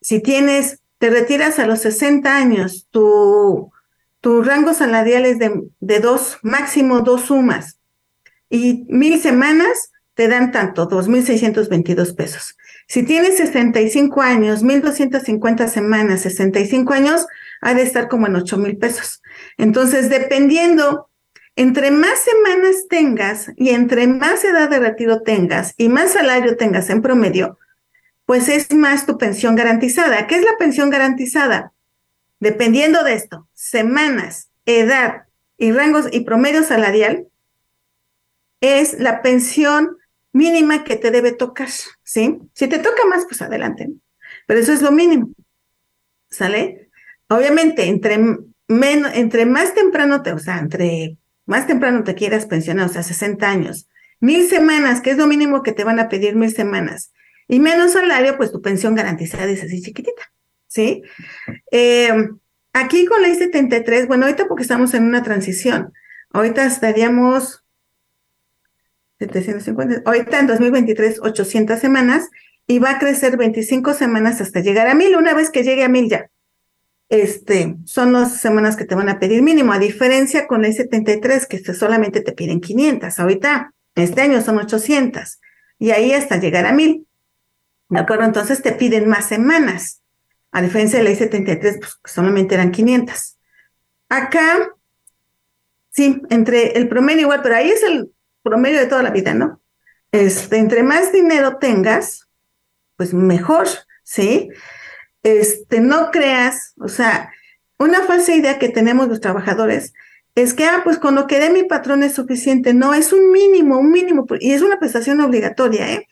si 0.00 0.20
tienes, 0.20 0.80
te 0.98 1.10
retiras 1.10 1.58
a 1.58 1.66
los 1.66 1.80
60 1.80 2.36
años, 2.36 2.86
tu, 2.90 3.70
tu 4.20 4.42
rango 4.42 4.74
salarial 4.74 5.26
es 5.26 5.38
de, 5.38 5.62
de 5.80 6.00
dos, 6.00 6.38
máximo 6.42 7.00
dos 7.00 7.22
sumas, 7.22 7.78
y 8.48 8.86
mil 8.88 9.20
semanas 9.20 9.90
te 10.14 10.28
dan 10.28 10.50
tanto, 10.50 10.88
2.622 10.88 12.14
pesos. 12.14 12.56
Si 12.88 13.02
tienes 13.02 13.36
65 13.36 14.22
años, 14.22 14.62
1.250 14.62 15.68
semanas, 15.68 16.22
65 16.22 16.92
años, 16.94 17.26
ha 17.60 17.74
de 17.74 17.82
estar 17.82 18.08
como 18.08 18.26
en 18.26 18.36
8 18.36 18.56
mil 18.56 18.78
pesos. 18.78 19.22
Entonces, 19.58 20.08
dependiendo 20.08 21.10
entre 21.56 21.90
más 21.90 22.20
semanas 22.20 22.86
tengas 22.88 23.50
y 23.56 23.70
entre 23.70 24.06
más 24.06 24.44
edad 24.44 24.68
de 24.68 24.78
retiro 24.78 25.22
tengas 25.22 25.74
y 25.78 25.88
más 25.88 26.12
salario 26.12 26.56
tengas 26.56 26.90
en 26.90 27.00
promedio, 27.00 27.58
pues 28.26 28.48
es 28.48 28.74
más 28.74 29.06
tu 29.06 29.16
pensión 29.16 29.54
garantizada. 29.54 30.26
¿Qué 30.26 30.34
es 30.34 30.42
la 30.42 30.56
pensión 30.58 30.90
garantizada? 30.90 31.72
Dependiendo 32.40 33.02
de 33.02 33.14
esto, 33.14 33.48
semanas, 33.54 34.50
edad 34.66 35.28
y 35.56 35.72
rangos 35.72 36.08
y 36.12 36.20
promedio 36.20 36.62
salarial, 36.64 37.28
es 38.60 38.98
la 38.98 39.22
pensión 39.22 39.96
mínima 40.32 40.84
que 40.84 40.96
te 40.96 41.10
debe 41.10 41.32
tocar, 41.32 41.68
¿sí? 42.02 42.38
Si 42.52 42.68
te 42.68 42.78
toca 42.78 43.06
más, 43.06 43.24
pues 43.24 43.40
adelante. 43.40 43.88
Pero 44.46 44.60
eso 44.60 44.72
es 44.72 44.82
lo 44.82 44.92
mínimo, 44.92 45.30
¿sale? 46.28 46.90
Obviamente, 47.28 47.84
entre, 47.84 48.18
menos, 48.68 49.12
entre 49.14 49.46
más 49.46 49.72
temprano 49.72 50.22
te, 50.22 50.32
o 50.32 50.38
sea, 50.38 50.58
entre 50.58 51.16
más 51.46 51.66
temprano 51.66 52.04
te 52.04 52.14
quieras 52.14 52.46
pensionar, 52.46 52.86
o 52.86 52.92
sea, 52.92 53.02
60 53.02 53.48
años, 53.48 53.88
mil 54.20 54.46
semanas, 54.48 55.00
que 55.00 55.10
es 55.10 55.16
lo 55.16 55.26
mínimo 55.26 55.62
que 55.62 55.72
te 55.72 55.84
van 55.84 56.00
a 56.00 56.08
pedir 56.08 56.34
mil 56.34 56.52
semanas, 56.52 57.12
y 57.48 57.60
menos 57.60 57.92
salario, 57.92 58.36
pues 58.36 58.52
tu 58.52 58.60
pensión 58.60 58.94
garantizada 58.94 59.46
es 59.46 59.62
así 59.62 59.82
chiquitita, 59.82 60.32
¿sí? 60.66 61.02
Eh, 61.70 62.12
aquí 62.72 63.06
con 63.06 63.22
la 63.22 63.28
I-73, 63.28 64.06
bueno, 64.06 64.26
ahorita 64.26 64.46
porque 64.48 64.62
estamos 64.62 64.94
en 64.94 65.04
una 65.04 65.22
transición, 65.22 65.92
ahorita 66.30 66.66
estaríamos 66.66 67.64
750, 69.18 70.02
ahorita 70.04 70.40
en 70.40 70.46
2023 70.46 71.20
800 71.22 71.78
semanas 71.78 72.28
y 72.66 72.78
va 72.78 72.90
a 72.90 72.98
crecer 72.98 73.36
25 73.36 73.94
semanas 73.94 74.40
hasta 74.40 74.60
llegar 74.60 74.88
a 74.88 74.94
mil, 74.94 75.16
una 75.16 75.34
vez 75.34 75.50
que 75.50 75.62
llegue 75.62 75.84
a 75.84 75.88
mil 75.88 76.08
ya 76.08 76.30
este, 77.08 77.76
son 77.84 78.12
las 78.12 78.40
semanas 78.40 78.76
que 78.76 78.84
te 78.84 78.94
van 78.94 79.08
a 79.08 79.18
pedir 79.18 79.42
mínimo, 79.42 79.72
a 79.72 79.78
diferencia 79.78 80.46
con 80.46 80.64
el 80.64 80.74
73, 80.74 81.46
que 81.46 81.58
solamente 81.74 82.20
te 82.20 82.32
piden 82.32 82.60
500. 82.60 83.18
Ahorita, 83.18 83.72
este 83.94 84.22
año 84.22 84.42
son 84.42 84.58
800, 84.58 85.40
y 85.78 85.90
ahí 85.90 86.12
hasta 86.12 86.38
llegar 86.38 86.66
a 86.66 86.72
1000. 86.72 87.05
¿De 87.88 88.00
acuerdo? 88.00 88.24
Entonces 88.24 88.62
te 88.62 88.72
piden 88.72 89.08
más 89.08 89.26
semanas. 89.26 90.02
A 90.52 90.62
diferencia 90.62 90.98
de 90.98 91.04
la 91.04 91.10
I-73, 91.10 91.78
pues 91.78 91.98
solamente 92.04 92.54
eran 92.54 92.70
500. 92.70 93.36
Acá, 94.08 94.70
sí, 95.90 96.22
entre 96.30 96.78
el 96.78 96.88
promedio 96.88 97.22
igual, 97.22 97.42
pero 97.42 97.56
ahí 97.56 97.70
es 97.70 97.82
el 97.82 98.12
promedio 98.42 98.78
de 98.78 98.86
toda 98.86 99.02
la 99.02 99.10
vida, 99.10 99.34
¿no? 99.34 99.60
Este, 100.12 100.58
entre 100.58 100.82
más 100.82 101.12
dinero 101.12 101.58
tengas, 101.58 102.28
pues 102.96 103.12
mejor, 103.12 103.66
¿sí? 104.02 104.50
este, 105.26 105.80
no 105.80 106.12
creas, 106.12 106.72
o 106.78 106.88
sea, 106.88 107.32
una 107.78 108.02
falsa 108.02 108.32
idea 108.32 108.60
que 108.60 108.68
tenemos 108.68 109.08
los 109.08 109.20
trabajadores 109.20 109.92
es 110.36 110.54
que, 110.54 110.64
ah, 110.64 110.82
pues 110.84 110.98
con 110.98 111.16
lo 111.16 111.26
que 111.26 111.40
dé 111.40 111.50
mi 111.50 111.64
patrón 111.64 112.02
es 112.04 112.14
suficiente. 112.14 112.74
No, 112.74 112.94
es 112.94 113.12
un 113.12 113.32
mínimo, 113.32 113.78
un 113.78 113.90
mínimo, 113.90 114.26
y 114.38 114.52
es 114.52 114.62
una 114.62 114.78
prestación 114.78 115.20
obligatoria, 115.20 115.92
¿eh? 115.92 116.06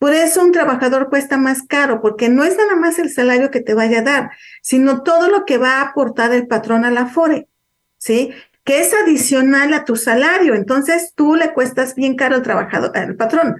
Por 0.00 0.14
eso 0.14 0.42
un 0.42 0.50
trabajador 0.50 1.10
cuesta 1.10 1.36
más 1.36 1.62
caro, 1.62 2.00
porque 2.00 2.30
no 2.30 2.42
es 2.42 2.56
nada 2.56 2.74
más 2.74 2.98
el 2.98 3.10
salario 3.10 3.50
que 3.50 3.60
te 3.60 3.74
vaya 3.74 3.98
a 3.98 4.02
dar, 4.02 4.30
sino 4.62 5.02
todo 5.02 5.28
lo 5.28 5.44
que 5.44 5.58
va 5.58 5.74
a 5.74 5.82
aportar 5.90 6.32
el 6.32 6.46
patrón 6.46 6.86
a 6.86 6.90
la 6.90 7.04
FORE, 7.04 7.48
¿sí? 7.98 8.30
Que 8.64 8.80
es 8.80 8.94
adicional 8.94 9.74
a 9.74 9.84
tu 9.84 9.96
salario. 9.96 10.54
Entonces 10.54 11.12
tú 11.14 11.34
le 11.36 11.52
cuestas 11.52 11.94
bien 11.94 12.16
caro 12.16 12.36
al 12.36 12.42
trabajador, 12.42 12.96
al 12.96 13.14
patrón. 13.14 13.56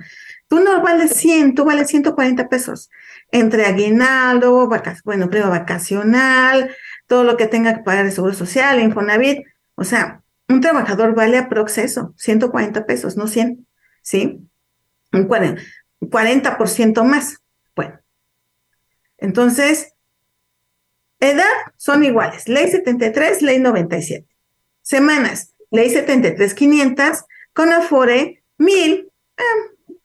Tú 0.48 0.60
no 0.60 0.80
vales 0.80 1.12
100, 1.12 1.54
tú 1.54 1.66
vales 1.66 1.88
140 1.88 2.48
pesos 2.48 2.88
entre 3.32 3.66
aguinaldo, 3.66 4.66
bueno, 5.04 5.28
prima 5.28 5.50
vacacional, 5.50 6.74
todo 7.06 7.22
lo 7.22 7.36
que 7.36 7.48
tenga 7.48 7.74
que 7.74 7.82
pagar 7.82 8.06
el 8.06 8.12
Seguro 8.12 8.32
Social, 8.32 8.80
Infonavit. 8.80 9.44
O 9.74 9.84
sea, 9.84 10.22
un 10.48 10.62
trabajador 10.62 11.14
vale 11.14 11.36
a 11.36 11.50
proceso 11.50 12.14
140 12.16 12.86
pesos, 12.86 13.18
no 13.18 13.26
100, 13.26 13.66
¿sí? 14.00 14.40
Un 15.12 15.28
40% 15.28 15.60
más. 17.04 17.38
Bueno, 17.76 18.00
entonces, 19.18 19.94
edad 21.20 21.44
son 21.76 22.04
iguales. 22.04 22.48
Ley 22.48 22.70
73, 22.70 23.42
ley 23.42 23.58
97. 23.58 24.26
Semanas, 24.82 25.54
ley 25.70 25.90
73, 25.90 26.54
500, 26.54 27.24
con 27.52 27.72
Afore 27.72 28.42
1000. 28.58 28.92
Eh, 29.36 29.42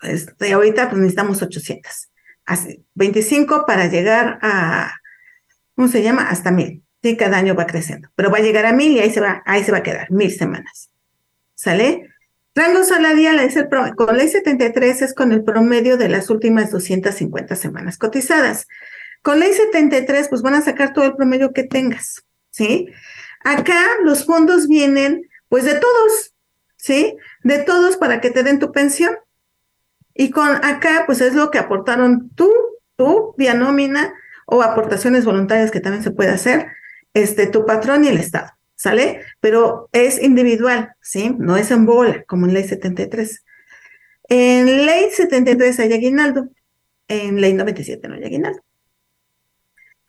este, 0.03 0.53
ahorita 0.53 0.89
pues 0.89 0.99
necesitamos 0.99 1.41
800. 1.41 2.09
Así, 2.45 2.85
25 2.93 3.65
para 3.65 3.87
llegar 3.87 4.39
a, 4.41 4.93
¿cómo 5.75 5.87
se 5.87 6.03
llama? 6.03 6.29
Hasta 6.29 6.51
1000. 6.51 6.83
Sí, 7.01 7.17
cada 7.17 7.37
año 7.37 7.55
va 7.55 7.67
creciendo, 7.67 8.09
pero 8.15 8.31
va 8.31 8.39
a 8.39 8.41
llegar 8.41 8.65
a 8.65 8.73
1000 8.73 8.91
y 8.93 8.99
ahí 8.99 9.11
se 9.11 9.21
va, 9.21 9.43
ahí 9.45 9.63
se 9.63 9.71
va 9.71 9.79
a 9.79 9.83
quedar, 9.83 10.09
1000 10.11 10.31
semanas. 10.31 10.91
¿Sale? 11.53 12.09
Rango 12.55 12.85
salarial 12.85 13.39
es 13.39 13.57
el 13.57 13.67
con 13.97 14.17
ley 14.17 14.29
73 14.29 15.01
es 15.01 15.13
con 15.13 15.33
el 15.33 15.43
promedio 15.43 15.97
de 15.97 16.07
las 16.07 16.29
últimas 16.29 16.71
250 16.71 17.53
semanas 17.57 17.97
cotizadas. 17.97 18.67
Con 19.21 19.41
ley 19.41 19.51
73, 19.51 20.29
pues 20.29 20.41
van 20.41 20.53
a 20.53 20.61
sacar 20.61 20.93
todo 20.93 21.03
el 21.03 21.15
promedio 21.15 21.51
que 21.51 21.63
tengas, 21.63 22.23
¿sí? 22.51 22.87
Acá 23.43 23.81
los 24.03 24.23
fondos 24.25 24.69
vienen, 24.69 25.29
pues 25.49 25.65
de 25.65 25.75
todos, 25.75 26.33
¿sí? 26.77 27.17
De 27.43 27.59
todos 27.59 27.97
para 27.97 28.21
que 28.21 28.31
te 28.31 28.43
den 28.43 28.59
tu 28.59 28.71
pensión. 28.71 29.15
Y 30.13 30.29
con 30.29 30.63
acá, 30.63 31.03
pues 31.05 31.19
es 31.19 31.33
lo 31.33 31.51
que 31.51 31.57
aportaron 31.57 32.29
tú, 32.35 32.49
tú, 32.95 33.35
vía 33.37 33.53
nómina 33.53 34.13
o 34.45 34.63
aportaciones 34.63 35.25
voluntarias 35.25 35.71
que 35.71 35.81
también 35.81 36.03
se 36.03 36.11
puede 36.11 36.29
hacer, 36.29 36.67
este, 37.13 37.47
tu 37.47 37.65
patrón 37.65 38.05
y 38.05 38.07
el 38.07 38.17
Estado, 38.17 38.51
¿sale? 38.75 39.21
Pero 39.39 39.89
es 39.91 40.21
individual, 40.21 40.93
¿sí? 41.01 41.35
No 41.37 41.57
es 41.57 41.71
en 41.71 41.85
bola, 41.85 42.23
como 42.23 42.45
en 42.45 42.53
ley 42.53 42.63
73. 42.63 43.43
En 44.29 44.85
ley 44.85 45.09
73 45.11 45.79
hay 45.79 45.93
aguinaldo, 45.93 46.49
en 47.07 47.39
ley 47.39 47.53
97 47.53 48.07
no 48.07 48.15
hay 48.15 48.23
aguinaldo. 48.23 48.61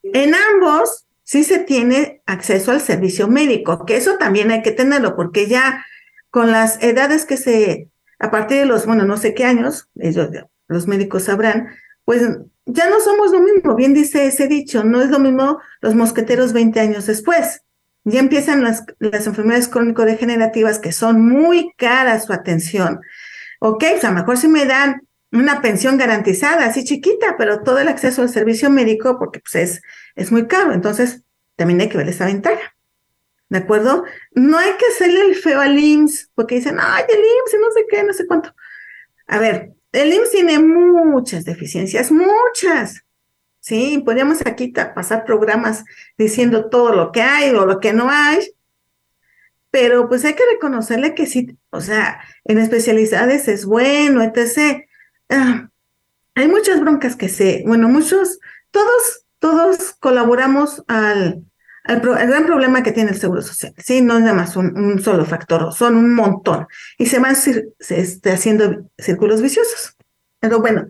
En 0.03 0.35
ambos 0.35 1.07
sí 1.23 1.45
se 1.45 1.59
tiene 1.59 2.23
acceso 2.27 2.71
al 2.71 2.81
servicio 2.81 3.29
médico, 3.29 3.85
que 3.85 3.97
eso 3.97 4.17
también 4.17 4.51
hay 4.51 4.63
que 4.63 4.71
tenerlo, 4.71 5.17
porque 5.17 5.47
ya 5.47 5.85
con 6.31 6.53
las 6.53 6.83
edades 6.83 7.25
que 7.25 7.37
se, 7.37 7.89
a 8.19 8.31
partir 8.31 8.59
de 8.59 8.67
los, 8.67 8.87
bueno, 8.87 9.05
no 9.05 9.17
sé 9.17 9.35
qué 9.35 9.45
años, 9.45 9.89
ellos, 9.97 10.31
los 10.69 10.87
médicos 10.87 11.25
sabrán, 11.25 11.69
pues 12.05 12.23
ya 12.65 12.89
no 12.89 13.01
somos 13.01 13.33
lo 13.33 13.41
mismo, 13.41 13.75
bien 13.75 13.95
dice 13.95 14.27
ese 14.27 14.47
dicho, 14.49 14.85
no 14.85 15.03
es 15.03 15.11
lo 15.11 15.19
mismo 15.19 15.61
los 15.81 15.95
mosqueteros 15.95 16.53
20 16.53 16.81
años 16.81 17.07
después. 17.07 17.63
Ya 18.09 18.21
empiezan 18.21 18.63
las, 18.63 18.85
las 19.01 19.27
enfermedades 19.27 19.67
crónico-degenerativas 19.67 20.79
que 20.79 20.93
son 20.93 21.27
muy 21.29 21.73
caras 21.77 22.27
su 22.27 22.33
atención. 22.33 23.01
Ok, 23.59 23.83
o 23.97 24.01
sea, 24.01 24.13
mejor 24.13 24.37
si 24.37 24.47
me 24.47 24.65
dan 24.65 25.03
una 25.33 25.61
pensión 25.61 25.99
garantizada, 25.99 26.67
así 26.67 26.85
chiquita, 26.85 27.35
pero 27.37 27.65
todo 27.65 27.81
el 27.81 27.89
acceso 27.89 28.23
al 28.23 28.29
servicio 28.29 28.71
médico, 28.71 29.19
porque 29.19 29.41
pues 29.41 29.57
es, 29.57 29.83
es 30.15 30.31
muy 30.31 30.47
caro. 30.47 30.73
Entonces, 30.73 31.25
también 31.57 31.81
hay 31.81 31.89
que 31.89 31.99
ver 31.99 32.09
esa 32.09 32.27
ventaja. 32.27 32.77
¿De 33.49 33.59
acuerdo? 33.59 34.05
No 34.31 34.57
hay 34.57 34.71
que 34.79 34.87
hacerle 34.87 35.23
el 35.23 35.35
feo 35.35 35.61
al 35.61 35.77
IMSS, 35.77 36.31
porque 36.37 36.55
dicen, 36.55 36.77
ay, 36.81 37.03
el 37.09 37.19
IMSS, 37.19 37.61
no 37.61 37.71
sé 37.73 37.87
qué, 37.91 38.05
no 38.05 38.13
sé 38.13 38.25
cuánto. 38.29 38.55
A 39.27 39.41
ver, 39.41 39.73
el 39.91 40.15
IMSS 40.15 40.31
tiene 40.31 40.61
muchas 40.61 41.45
deficiencias, 41.45 42.13
muchas. 42.13 43.03
Sí, 43.67 44.01
podríamos 44.05 44.47
aquí 44.47 44.69
pasar 44.69 45.25
programas 45.25 45.85
diciendo 46.17 46.71
todo 46.71 46.95
lo 46.95 47.11
que 47.11 47.23
hay 47.23 47.51
o 47.51 47.67
lo 47.67 47.81
que 47.81 47.93
no 47.93 48.09
hay, 48.09 48.39
pero 49.73 50.09
pues 50.09 50.25
hay 50.25 50.35
que 50.35 50.45
reconocerle 50.53 51.17
que 51.17 51.27
sí, 51.27 51.59
o 51.71 51.81
sea, 51.81 52.21
en 52.45 52.59
especialidades 52.59 53.49
es 53.49 53.65
bueno, 53.65 54.23
etc. 54.23 54.87
Ah, 55.31 55.69
hay 56.37 56.47
muchas 56.47 56.81
broncas 56.81 57.17
que 57.17 57.29
sé, 57.29 57.65
bueno, 57.67 57.89
muchos, 57.89 58.39
todos, 58.71 59.27
todos 59.41 59.97
colaboramos 59.99 60.85
al, 60.87 61.43
al 61.83 62.01
gran 62.03 62.47
problema 62.47 62.85
que 62.85 62.93
tiene 62.93 63.11
el 63.11 63.19
Seguro 63.19 63.43
Social, 63.43 63.75
¿sí? 63.79 64.01
No 64.01 64.15
es 64.15 64.21
nada 64.21 64.35
más 64.35 64.55
un, 64.55 65.03
solo 65.03 65.25
factor, 65.25 65.73
son 65.73 65.97
un 65.97 66.15
montón 66.15 66.69
y 66.99 67.07
se 67.07 67.19
van 67.19 67.35
se, 67.35 67.71
este, 67.81 68.31
haciendo 68.31 68.89
círculos 68.97 69.43
viciosos. 69.43 69.97
Pero 70.39 70.61
bueno, 70.61 70.87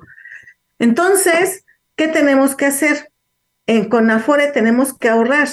entonces, 0.78 1.64
¿qué 1.96 2.08
tenemos 2.08 2.54
que 2.54 2.66
hacer? 2.66 3.10
En 3.66 3.88
Conafore 3.88 4.52
tenemos 4.52 4.96
que 4.96 5.08
ahorrar. 5.08 5.48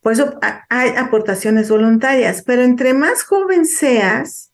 Por 0.00 0.12
eso 0.12 0.38
hay 0.68 0.90
aportaciones 0.96 1.68
voluntarias, 1.68 2.42
pero 2.42 2.62
entre 2.62 2.94
más 2.94 3.22
joven 3.22 3.66
seas, 3.66 4.52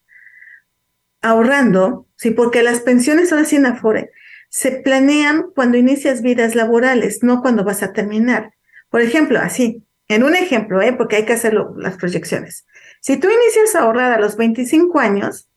ahorrando, 1.22 2.06
sí, 2.16 2.30
porque 2.30 2.62
las 2.62 2.80
pensiones 2.80 3.32
ahora 3.32 3.44
sí 3.44 3.56
en 3.56 3.66
Afore 3.66 4.10
se 4.50 4.72
planean 4.72 5.46
cuando 5.54 5.76
inicias 5.76 6.22
vidas 6.22 6.54
laborales, 6.54 7.22
no 7.22 7.42
cuando 7.42 7.64
vas 7.64 7.82
a 7.82 7.92
terminar. 7.92 8.54
Por 8.90 9.00
ejemplo, 9.00 9.38
así, 9.38 9.84
en 10.08 10.22
un 10.22 10.34
ejemplo, 10.34 10.80
¿eh? 10.80 10.92
porque 10.92 11.16
hay 11.16 11.24
que 11.24 11.34
hacer 11.34 11.54
las 11.76 11.96
proyecciones. 11.96 12.66
Si 13.00 13.18
tú 13.18 13.28
inicias 13.28 13.74
a 13.74 13.80
ahorrar 13.80 14.12
a 14.12 14.20
los 14.20 14.36
25 14.36 14.98
años 14.98 15.48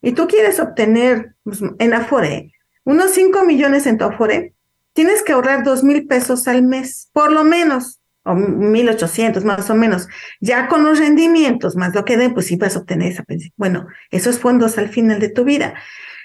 y 0.00 0.12
tú 0.12 0.28
quieres 0.28 0.60
obtener 0.60 1.34
pues, 1.42 1.60
en 1.78 1.94
Afore 1.94 2.52
unos 2.84 3.12
5 3.12 3.44
millones 3.44 3.86
en 3.86 3.98
tu 3.98 4.04
Afore, 4.04 4.54
tienes 4.92 5.22
que 5.22 5.32
ahorrar 5.32 5.62
2 5.62 5.84
mil 5.84 6.06
pesos 6.06 6.48
al 6.48 6.62
mes, 6.62 7.08
por 7.12 7.32
lo 7.32 7.44
menos 7.44 8.00
o 8.24 8.34
1800 8.34 9.44
más 9.44 9.68
o 9.70 9.74
menos, 9.74 10.08
ya 10.40 10.68
con 10.68 10.84
los 10.84 10.98
rendimientos 10.98 11.76
más 11.76 11.94
lo 11.94 12.04
que 12.04 12.16
den, 12.16 12.34
pues 12.34 12.46
sí 12.46 12.56
vas 12.56 12.76
a 12.76 12.80
obtener 12.80 13.12
esa 13.12 13.24
pensión. 13.24 13.52
Bueno, 13.56 13.86
esos 14.10 14.38
fondos 14.38 14.78
al 14.78 14.88
final 14.88 15.18
de 15.18 15.28
tu 15.28 15.44
vida. 15.44 15.74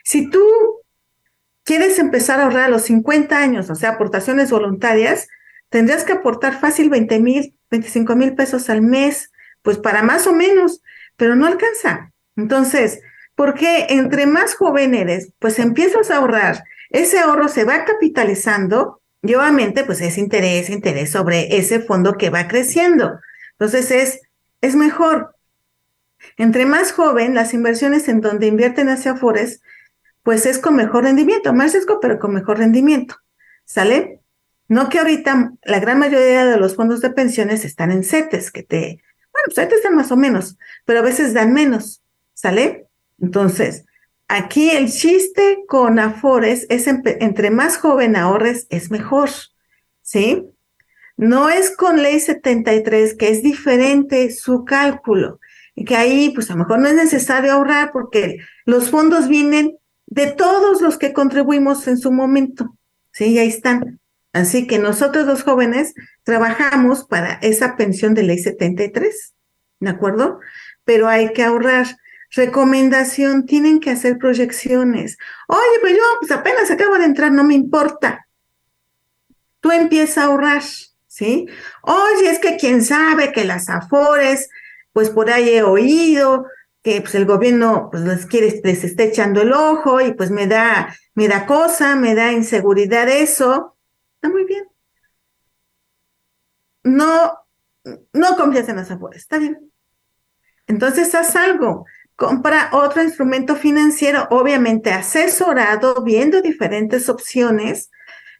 Si 0.03 0.29
tú 0.29 0.43
quieres 1.63 1.99
empezar 1.99 2.39
a 2.39 2.43
ahorrar 2.43 2.65
a 2.65 2.69
los 2.69 2.83
50 2.83 3.37
años, 3.37 3.69
o 3.69 3.75
sea, 3.75 3.91
aportaciones 3.91 4.51
voluntarias, 4.51 5.27
tendrías 5.69 6.03
que 6.03 6.13
aportar 6.13 6.59
fácil 6.59 6.89
20 6.89 7.19
mil, 7.19 7.55
25 7.71 8.15
mil 8.15 8.35
pesos 8.35 8.69
al 8.69 8.81
mes, 8.81 9.31
pues 9.63 9.77
para 9.77 10.03
más 10.03 10.27
o 10.27 10.33
menos, 10.33 10.81
pero 11.17 11.35
no 11.35 11.47
alcanza. 11.47 12.13
Entonces, 12.35 13.01
porque 13.35 13.87
entre 13.89 14.27
más 14.27 14.55
joven 14.55 14.93
eres, 14.95 15.33
pues 15.39 15.59
empiezas 15.59 16.09
a 16.11 16.17
ahorrar, 16.17 16.63
ese 16.89 17.19
ahorro 17.19 17.47
se 17.49 17.63
va 17.63 17.85
capitalizando 17.85 19.01
y 19.21 19.33
obviamente, 19.35 19.83
pues 19.83 20.01
es 20.01 20.17
interés, 20.17 20.69
interés 20.69 21.11
sobre 21.11 21.57
ese 21.57 21.79
fondo 21.79 22.17
que 22.17 22.29
va 22.29 22.47
creciendo. 22.47 23.19
Entonces 23.53 23.91
es, 23.91 24.21
es 24.61 24.75
mejor. 24.75 25.35
Entre 26.37 26.65
más 26.65 26.91
joven, 26.91 27.35
las 27.35 27.53
inversiones 27.53 28.07
en 28.07 28.21
donde 28.21 28.47
invierten 28.47 28.89
hacia 28.89 29.13
Afores, 29.13 29.61
pues 30.23 30.45
es 30.45 30.59
con 30.59 30.75
mejor 30.75 31.03
rendimiento, 31.03 31.53
más 31.53 31.73
riesgo, 31.73 31.99
pero 31.99 32.19
con 32.19 32.33
mejor 32.33 32.59
rendimiento. 32.59 33.15
¿Sale? 33.65 34.21
No 34.67 34.89
que 34.89 34.99
ahorita 34.99 35.53
la 35.63 35.79
gran 35.79 35.99
mayoría 35.99 36.45
de 36.45 36.57
los 36.57 36.75
fondos 36.75 37.01
de 37.01 37.09
pensiones 37.09 37.65
están 37.65 37.91
en 37.91 38.03
CETES, 38.03 38.51
que 38.51 38.63
te, 38.63 39.01
bueno, 39.31 39.45
pues 39.45 39.57
ahorita 39.57 39.75
están 39.75 39.95
más 39.95 40.11
o 40.11 40.17
menos, 40.17 40.57
pero 40.85 40.99
a 40.99 41.03
veces 41.03 41.33
dan 41.33 41.53
menos. 41.53 42.01
¿Sale? 42.33 42.87
Entonces, 43.19 43.85
Aquí 44.29 44.69
el 44.69 44.91
chiste 44.91 45.59
con 45.67 45.99
Afores 45.99 46.65
es 46.69 46.87
entre 46.87 47.49
más 47.49 47.77
joven 47.77 48.15
ahorres, 48.15 48.67
es 48.69 48.91
mejor, 48.91 49.29
¿sí? 50.01 50.45
No 51.15 51.49
es 51.49 51.75
con 51.75 52.01
ley 52.03 52.19
73, 52.19 53.15
que 53.15 53.29
es 53.29 53.41
diferente 53.41 54.29
su 54.31 54.65
cálculo, 54.65 55.39
y 55.75 55.85
que 55.85 55.95
ahí 55.95 56.29
pues 56.29 56.49
a 56.49 56.53
lo 56.53 56.59
mejor 56.59 56.79
no 56.79 56.87
es 56.87 56.95
necesario 56.95 57.53
ahorrar 57.53 57.91
porque 57.91 58.39
los 58.65 58.89
fondos 58.89 59.29
vienen 59.29 59.77
de 60.07 60.27
todos 60.27 60.81
los 60.81 60.97
que 60.97 61.13
contribuimos 61.13 61.87
en 61.87 61.97
su 61.97 62.11
momento, 62.11 62.77
¿sí? 63.13 63.27
Y 63.27 63.39
ahí 63.39 63.47
están. 63.47 63.99
Así 64.33 64.67
que 64.67 64.77
nosotros 64.77 65.25
los 65.25 65.43
jóvenes 65.43 65.93
trabajamos 66.23 67.05
para 67.05 67.33
esa 67.41 67.77
pensión 67.77 68.13
de 68.13 68.23
ley 68.23 68.39
73, 68.39 69.33
¿de 69.79 69.89
acuerdo? 69.89 70.39
Pero 70.83 71.07
hay 71.07 71.31
que 71.31 71.43
ahorrar. 71.43 71.87
Recomendación, 72.31 73.45
tienen 73.45 73.79
que 73.79 73.91
hacer 73.91 74.17
proyecciones. 74.17 75.17
Oye, 75.47 75.79
pues 75.81 75.93
yo 75.93 76.03
pues 76.19 76.31
apenas 76.31 76.69
acabo 76.69 76.97
de 76.97 77.05
entrar, 77.05 77.31
no 77.31 77.43
me 77.43 77.53
importa. 77.53 78.27
Tú 79.59 79.71
empieza 79.71 80.21
a 80.21 80.25
ahorrar, 80.25 80.63
¿sí? 81.07 81.47
Oye, 81.81 82.29
es 82.29 82.39
que 82.39 82.57
quién 82.57 82.83
sabe 82.83 83.31
que 83.31 83.45
las 83.45 83.69
afores, 83.69 84.49
pues 84.91 85.09
por 85.09 85.29
ahí 85.29 85.49
he 85.49 85.63
oído 85.63 86.47
que 86.83 87.01
pues 87.01 87.15
el 87.15 87.25
gobierno 87.25 87.89
pues 87.91 88.03
les 88.03 88.25
quiere, 88.25 88.61
les 88.63 88.83
está 88.83 89.03
echando 89.03 89.41
el 89.41 89.51
ojo 89.51 89.99
y 90.01 90.13
pues 90.13 90.31
me 90.31 90.47
da, 90.47 90.95
me 91.15 91.27
da 91.27 91.45
cosa, 91.45 91.95
me 91.95 92.15
da 92.15 92.31
inseguridad 92.31 93.09
eso. 93.09 93.77
Está 94.15 94.29
muy 94.29 94.45
bien. 94.45 94.67
No, 96.83 97.33
no 98.13 98.35
confías 98.37 98.69
en 98.69 98.77
las 98.77 98.91
afores, 98.91 99.21
está 99.21 99.37
bien. 99.37 99.71
Entonces 100.67 101.13
haz 101.15 101.35
algo 101.35 101.85
compra 102.17 102.69
otro 102.73 103.03
instrumento 103.03 103.55
financiero, 103.55 104.27
obviamente 104.31 104.91
asesorado, 104.91 106.03
viendo 106.03 106.41
diferentes 106.41 107.09
opciones, 107.09 107.91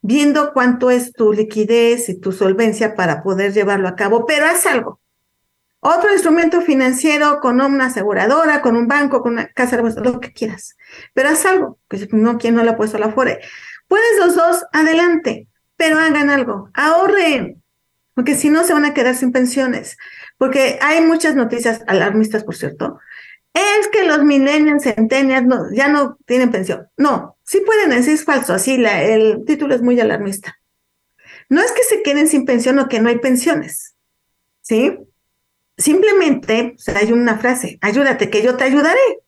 viendo 0.02 0.52
cuánto 0.52 0.90
es 0.90 1.14
tu 1.14 1.32
liquidez 1.32 2.10
y 2.10 2.20
tu 2.20 2.32
solvencia 2.32 2.96
para 2.96 3.22
poder 3.22 3.54
llevarlo 3.54 3.88
a 3.88 3.96
cabo, 3.96 4.26
pero 4.26 4.48
haz 4.48 4.66
algo. 4.66 5.00
otro 5.80 6.12
instrumento 6.12 6.62
financiero 6.62 7.40
con 7.40 7.62
una 7.62 7.86
aseguradora, 7.86 8.62
con 8.62 8.76
un 8.76 8.88
banco, 8.88 9.22
con 9.22 9.34
una 9.34 9.48
casa 9.54 9.78
de 9.78 10.02
lo 10.02 10.20
que 10.20 10.34
quieras. 10.34 10.76
Pero 11.14 11.30
haz 11.30 11.46
algo, 11.46 11.80
que 11.88 12.10
no, 12.12 12.38
¿quién 12.40 12.56
no 12.56 12.64
le 12.64 12.72
ha 12.72 12.78
puesto 12.78 12.98
la 12.98 13.12
FORE? 13.12 13.40
Puedes 13.88 14.18
los 14.20 14.36
dos, 14.36 14.66
adelante, 14.74 15.48
pero 15.78 16.00
hagan 16.00 16.30
algo, 16.32 16.72
ahorren, 16.74 17.64
porque 18.16 18.36
si 18.36 18.50
no 18.50 18.64
se 18.64 18.74
van 18.74 18.86
a 18.86 18.96
quedar 18.96 19.16
sin 19.16 19.32
pensiones. 19.32 19.98
Porque 20.40 20.80
hay 20.82 21.02
muchas 21.02 21.36
noticias 21.36 21.84
alarmistas, 21.86 22.44
por 22.44 22.56
cierto. 22.56 23.00
Es 23.58 23.88
que 23.88 24.06
los 24.06 24.24
millennials, 24.24 24.84
centennials 24.84 25.48
no, 25.48 25.72
ya 25.74 25.88
no 25.88 26.18
tienen 26.28 26.52
pensión. 26.52 26.88
No, 26.96 27.38
sí 27.44 27.62
pueden 27.66 27.90
decir 27.90 28.14
es 28.14 28.24
falso, 28.24 28.54
así 28.54 28.76
el 28.76 29.46
título 29.46 29.74
es 29.74 29.82
muy 29.82 30.00
alarmista. 30.00 30.60
No 31.50 31.62
es 31.62 31.72
que 31.72 31.82
se 31.82 32.04
queden 32.04 32.28
sin 32.28 32.46
pensión 32.46 32.78
o 32.78 32.88
que 32.88 33.00
no 33.00 33.10
hay 33.10 33.18
pensiones, 33.18 33.96
¿sí? 34.62 34.96
Simplemente 35.76 36.76
o 36.76 36.80
sea, 36.80 36.98
hay 37.00 37.12
una 37.12 37.40
frase, 37.40 37.80
ayúdate 37.82 38.30
que 38.30 38.44
yo 38.44 38.58
te 38.58 38.66
ayudaré. 38.66 39.24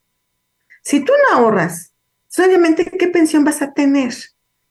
Si 0.84 1.00
tú 1.00 1.12
no 1.24 1.38
ahorras, 1.38 1.94
solamente 2.28 2.86
qué 2.86 3.08
pensión 3.08 3.44
vas 3.44 3.64
a 3.64 3.74
tener, 3.74 4.14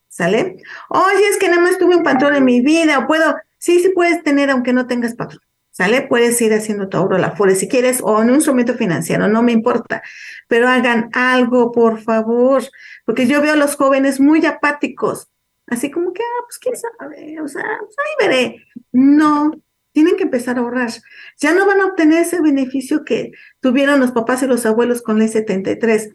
¿sale? 0.08 0.62
Oye, 0.88 1.28
es 1.30 1.36
que 1.38 1.48
nada 1.48 1.62
más 1.62 1.78
tuve 1.78 1.96
un 1.96 2.04
patrón 2.04 2.36
en 2.36 2.44
mi 2.44 2.60
vida, 2.60 3.00
o 3.00 3.06
puedo, 3.08 3.34
sí, 3.58 3.80
sí 3.80 3.88
puedes 3.88 4.22
tener 4.22 4.50
aunque 4.50 4.72
no 4.72 4.86
tengas 4.86 5.14
patrón, 5.14 5.42
¿sale? 5.78 6.02
Puedes 6.02 6.40
ir 6.42 6.52
haciendo 6.52 6.88
tu 6.88 6.96
ahorro 6.96 7.18
la 7.18 7.36
FORE 7.36 7.54
si 7.54 7.68
quieres, 7.68 8.00
o 8.02 8.20
en 8.20 8.30
un 8.30 8.34
instrumento 8.36 8.74
financiero, 8.74 9.28
no 9.28 9.44
me 9.44 9.52
importa, 9.52 10.02
pero 10.48 10.68
hagan 10.68 11.08
algo, 11.12 11.70
por 11.70 12.00
favor, 12.00 12.64
porque 13.04 13.28
yo 13.28 13.40
veo 13.40 13.52
a 13.52 13.56
los 13.56 13.76
jóvenes 13.76 14.18
muy 14.18 14.44
apáticos, 14.44 15.28
así 15.68 15.88
como 15.88 16.12
que, 16.12 16.22
ah, 16.22 16.44
pues 16.46 16.58
quién 16.58 16.74
sabe, 16.74 17.40
o 17.40 17.46
sea, 17.46 17.62
pues 17.78 17.96
ahí 17.96 18.28
veré. 18.28 18.66
No, 18.90 19.52
tienen 19.92 20.16
que 20.16 20.24
empezar 20.24 20.58
a 20.58 20.62
ahorrar. 20.62 20.90
Ya 21.38 21.54
no 21.54 21.64
van 21.64 21.80
a 21.80 21.86
obtener 21.86 22.22
ese 22.22 22.40
beneficio 22.42 23.04
que 23.04 23.30
tuvieron 23.60 24.00
los 24.00 24.10
papás 24.10 24.42
y 24.42 24.48
los 24.48 24.66
abuelos 24.66 25.00
con 25.00 25.20
la 25.20 25.28
73. 25.28 26.10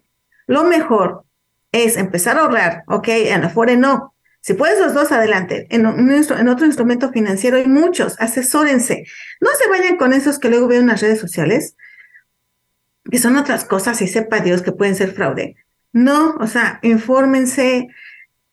Lo 0.46 0.64
mejor 0.64 1.24
es 1.72 1.96
empezar 1.96 2.36
a 2.36 2.42
ahorrar, 2.42 2.84
¿ok? 2.86 3.08
En 3.08 3.44
Afore 3.44 3.78
no. 3.78 4.13
Si 4.44 4.52
puedes 4.52 4.78
los 4.78 4.92
dos, 4.92 5.10
adelante. 5.10 5.66
En, 5.70 5.86
otro 5.86 6.66
instrumento 6.66 7.10
financiero 7.10 7.56
hay 7.56 7.66
muchos, 7.66 8.14
asesórense. 8.20 9.06
No 9.40 9.48
se 9.58 9.70
vayan 9.70 9.96
con 9.96 10.12
esos 10.12 10.38
que 10.38 10.50
luego 10.50 10.68
veo 10.68 10.82
en 10.82 10.88
las 10.88 11.00
redes 11.00 11.18
sociales, 11.18 11.76
que 13.10 13.18
son 13.18 13.36
otras 13.36 13.64
cosas 13.64 14.02
y 14.02 14.06
sepa 14.06 14.40
Dios 14.40 14.60
que 14.60 14.72
pueden 14.72 14.96
ser 14.96 15.12
fraude. 15.12 15.56
No, 15.94 16.34
o 16.40 16.46
sea, 16.46 16.78
infórmense, 16.82 17.88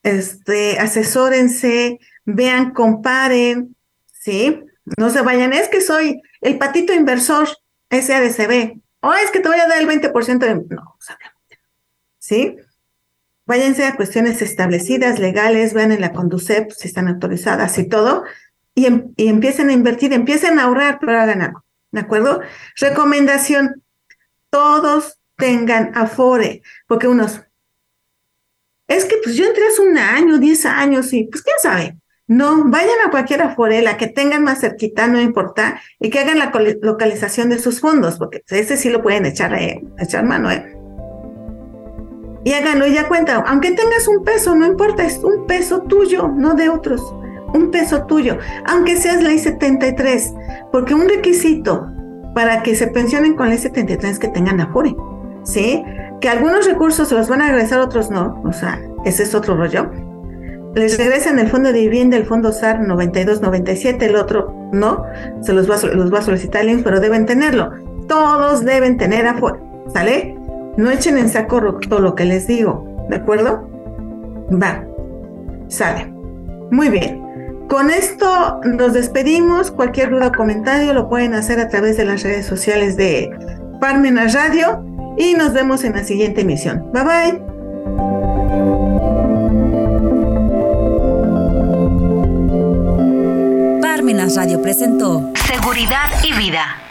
este, 0.01 0.79
asesórense, 0.79 1.99
vean, 2.23 2.71
comparen, 2.71 3.75
¿sí? 4.13 4.63
No 4.97 5.09
se 5.09 5.19
vayan, 5.19 5.51
es 5.51 5.67
que 5.67 5.81
soy 5.81 6.21
el 6.39 6.57
patito 6.57 6.93
inversor 6.93 7.49
SADCB, 7.89 8.79
o 9.01 9.13
es 9.13 9.29
que 9.31 9.41
te 9.41 9.49
voy 9.49 9.59
a 9.59 9.67
dar 9.67 9.81
el 9.81 9.89
20% 9.89 10.39
de... 10.39 10.55
No, 10.73 10.97
¿sí? 12.17 12.55
Váyanse 13.45 13.85
a 13.85 13.95
cuestiones 13.95 14.41
establecidas, 14.41 15.19
legales, 15.19 15.73
vean 15.73 15.91
en 15.91 16.01
la 16.01 16.13
Conducep 16.13 16.71
si 16.71 16.87
están 16.87 17.07
autorizadas 17.07 17.77
y 17.77 17.87
todo, 17.87 18.23
y, 18.75 18.85
em, 18.85 19.13
y 19.17 19.27
empiecen 19.27 19.69
a 19.69 19.73
invertir, 19.73 20.13
empiecen 20.13 20.59
a 20.59 20.63
ahorrar, 20.63 20.99
pero 20.99 21.19
hagan 21.19 21.41
algo, 21.41 21.65
¿de 21.91 21.99
acuerdo? 21.99 22.41
Recomendación, 22.77 23.83
todos 24.49 25.19
tengan 25.37 25.91
Afore, 25.95 26.61
porque 26.87 27.07
unos, 27.07 27.41
es 28.87 29.05
que 29.05 29.15
pues 29.23 29.35
yo 29.35 29.45
entré 29.45 29.67
hace 29.67 29.81
un 29.81 29.97
año, 29.97 30.37
10 30.37 30.65
años, 30.65 31.11
y 31.13 31.23
pues 31.25 31.41
quién 31.41 31.55
sabe, 31.61 31.97
no, 32.31 32.63
vayan 32.65 32.95
a 33.05 33.11
cualquier 33.11 33.41
aforela 33.41 33.97
que 33.97 34.07
tengan 34.07 34.43
más 34.43 34.61
cerquita, 34.61 35.07
no 35.07 35.19
importa, 35.19 35.81
y 35.99 36.09
que 36.09 36.19
hagan 36.19 36.39
la 36.39 36.51
localización 36.81 37.49
de 37.49 37.59
sus 37.59 37.81
fondos, 37.81 38.17
porque 38.17 38.41
ese 38.47 38.77
sí 38.77 38.89
lo 38.89 39.01
pueden 39.01 39.25
echar, 39.25 39.53
eh, 39.53 39.81
echar 39.99 40.23
mano. 40.23 40.49
Eh. 40.49 40.80
Y 42.43 42.53
háganlo 42.53 42.87
y 42.87 42.93
ya 42.93 43.07
cuenta, 43.07 43.43
aunque 43.47 43.71
tengas 43.71 44.07
un 44.07 44.23
peso, 44.23 44.55
no 44.55 44.65
importa, 44.65 45.03
es 45.05 45.19
un 45.23 45.45
peso 45.45 45.81
tuyo, 45.83 46.27
no 46.27 46.53
de 46.55 46.69
otros, 46.69 47.01
un 47.53 47.69
peso 47.69 48.05
tuyo, 48.05 48.37
aunque 48.65 48.95
seas 48.95 49.21
ley 49.21 49.37
73, 49.37 50.33
porque 50.71 50.95
un 50.95 51.07
requisito 51.07 51.87
para 52.33 52.63
que 52.63 52.75
se 52.75 52.87
pensionen 52.87 53.35
con 53.35 53.49
ley 53.49 53.57
73 53.57 54.13
es 54.13 54.19
que 54.19 54.27
tengan 54.29 54.59
afore, 54.59 54.95
¿sí? 55.43 55.83
Que 56.19 56.29
algunos 56.29 56.65
recursos 56.65 57.09
se 57.09 57.15
los 57.15 57.29
van 57.29 57.41
a 57.41 57.49
regresar, 57.49 57.79
otros 57.79 58.09
no, 58.09 58.41
o 58.43 58.53
sea, 58.53 58.81
ese 59.05 59.23
es 59.23 59.35
otro 59.35 59.55
rollo 59.55 59.89
les 60.75 60.97
regresan 60.97 61.37
el 61.39 61.49
fondo 61.49 61.73
de 61.73 61.81
vivienda, 61.81 62.15
el 62.15 62.25
fondo 62.25 62.51
SAR 62.51 62.79
9297, 62.79 64.05
el 64.05 64.15
otro 64.15 64.55
no, 64.71 65.03
se 65.41 65.53
los 65.53 65.69
va, 65.69 65.75
los 65.93 66.13
va 66.13 66.19
a 66.19 66.21
solicitar 66.21 66.65
el 66.65 66.83
pero 66.83 66.99
deben 66.99 67.25
tenerlo. 67.25 67.71
Todos 68.07 68.63
deben 68.63 68.97
tener 68.97 69.27
afuera, 69.27 69.59
¿sale? 69.93 70.37
No 70.77 70.89
echen 70.89 71.17
en 71.17 71.29
saco 71.29 71.61
todo 71.87 71.99
lo 71.99 72.15
que 72.15 72.25
les 72.25 72.47
digo, 72.47 73.05
¿de 73.09 73.17
acuerdo? 73.17 73.67
Va, 74.51 74.85
sale. 75.67 76.11
Muy 76.71 76.89
bien. 76.89 77.21
Con 77.67 77.89
esto 77.89 78.59
nos 78.65 78.93
despedimos. 78.93 79.71
Cualquier 79.71 80.09
duda 80.09 80.27
o 80.27 80.31
comentario 80.31 80.93
lo 80.93 81.09
pueden 81.09 81.33
hacer 81.33 81.59
a 81.59 81.69
través 81.69 81.97
de 81.97 82.05
las 82.05 82.23
redes 82.23 82.45
sociales 82.45 82.97
de 82.97 83.29
Parmenas 83.79 84.33
Radio 84.33 84.83
y 85.17 85.33
nos 85.35 85.53
vemos 85.53 85.83
en 85.83 85.93
la 85.93 86.03
siguiente 86.03 86.41
emisión. 86.41 86.91
Bye 86.93 87.03
bye. 87.03 87.51
Radio 94.35 94.61
presentó 94.61 95.29
Seguridad 95.35 96.09
y 96.23 96.33
Vida. 96.33 96.81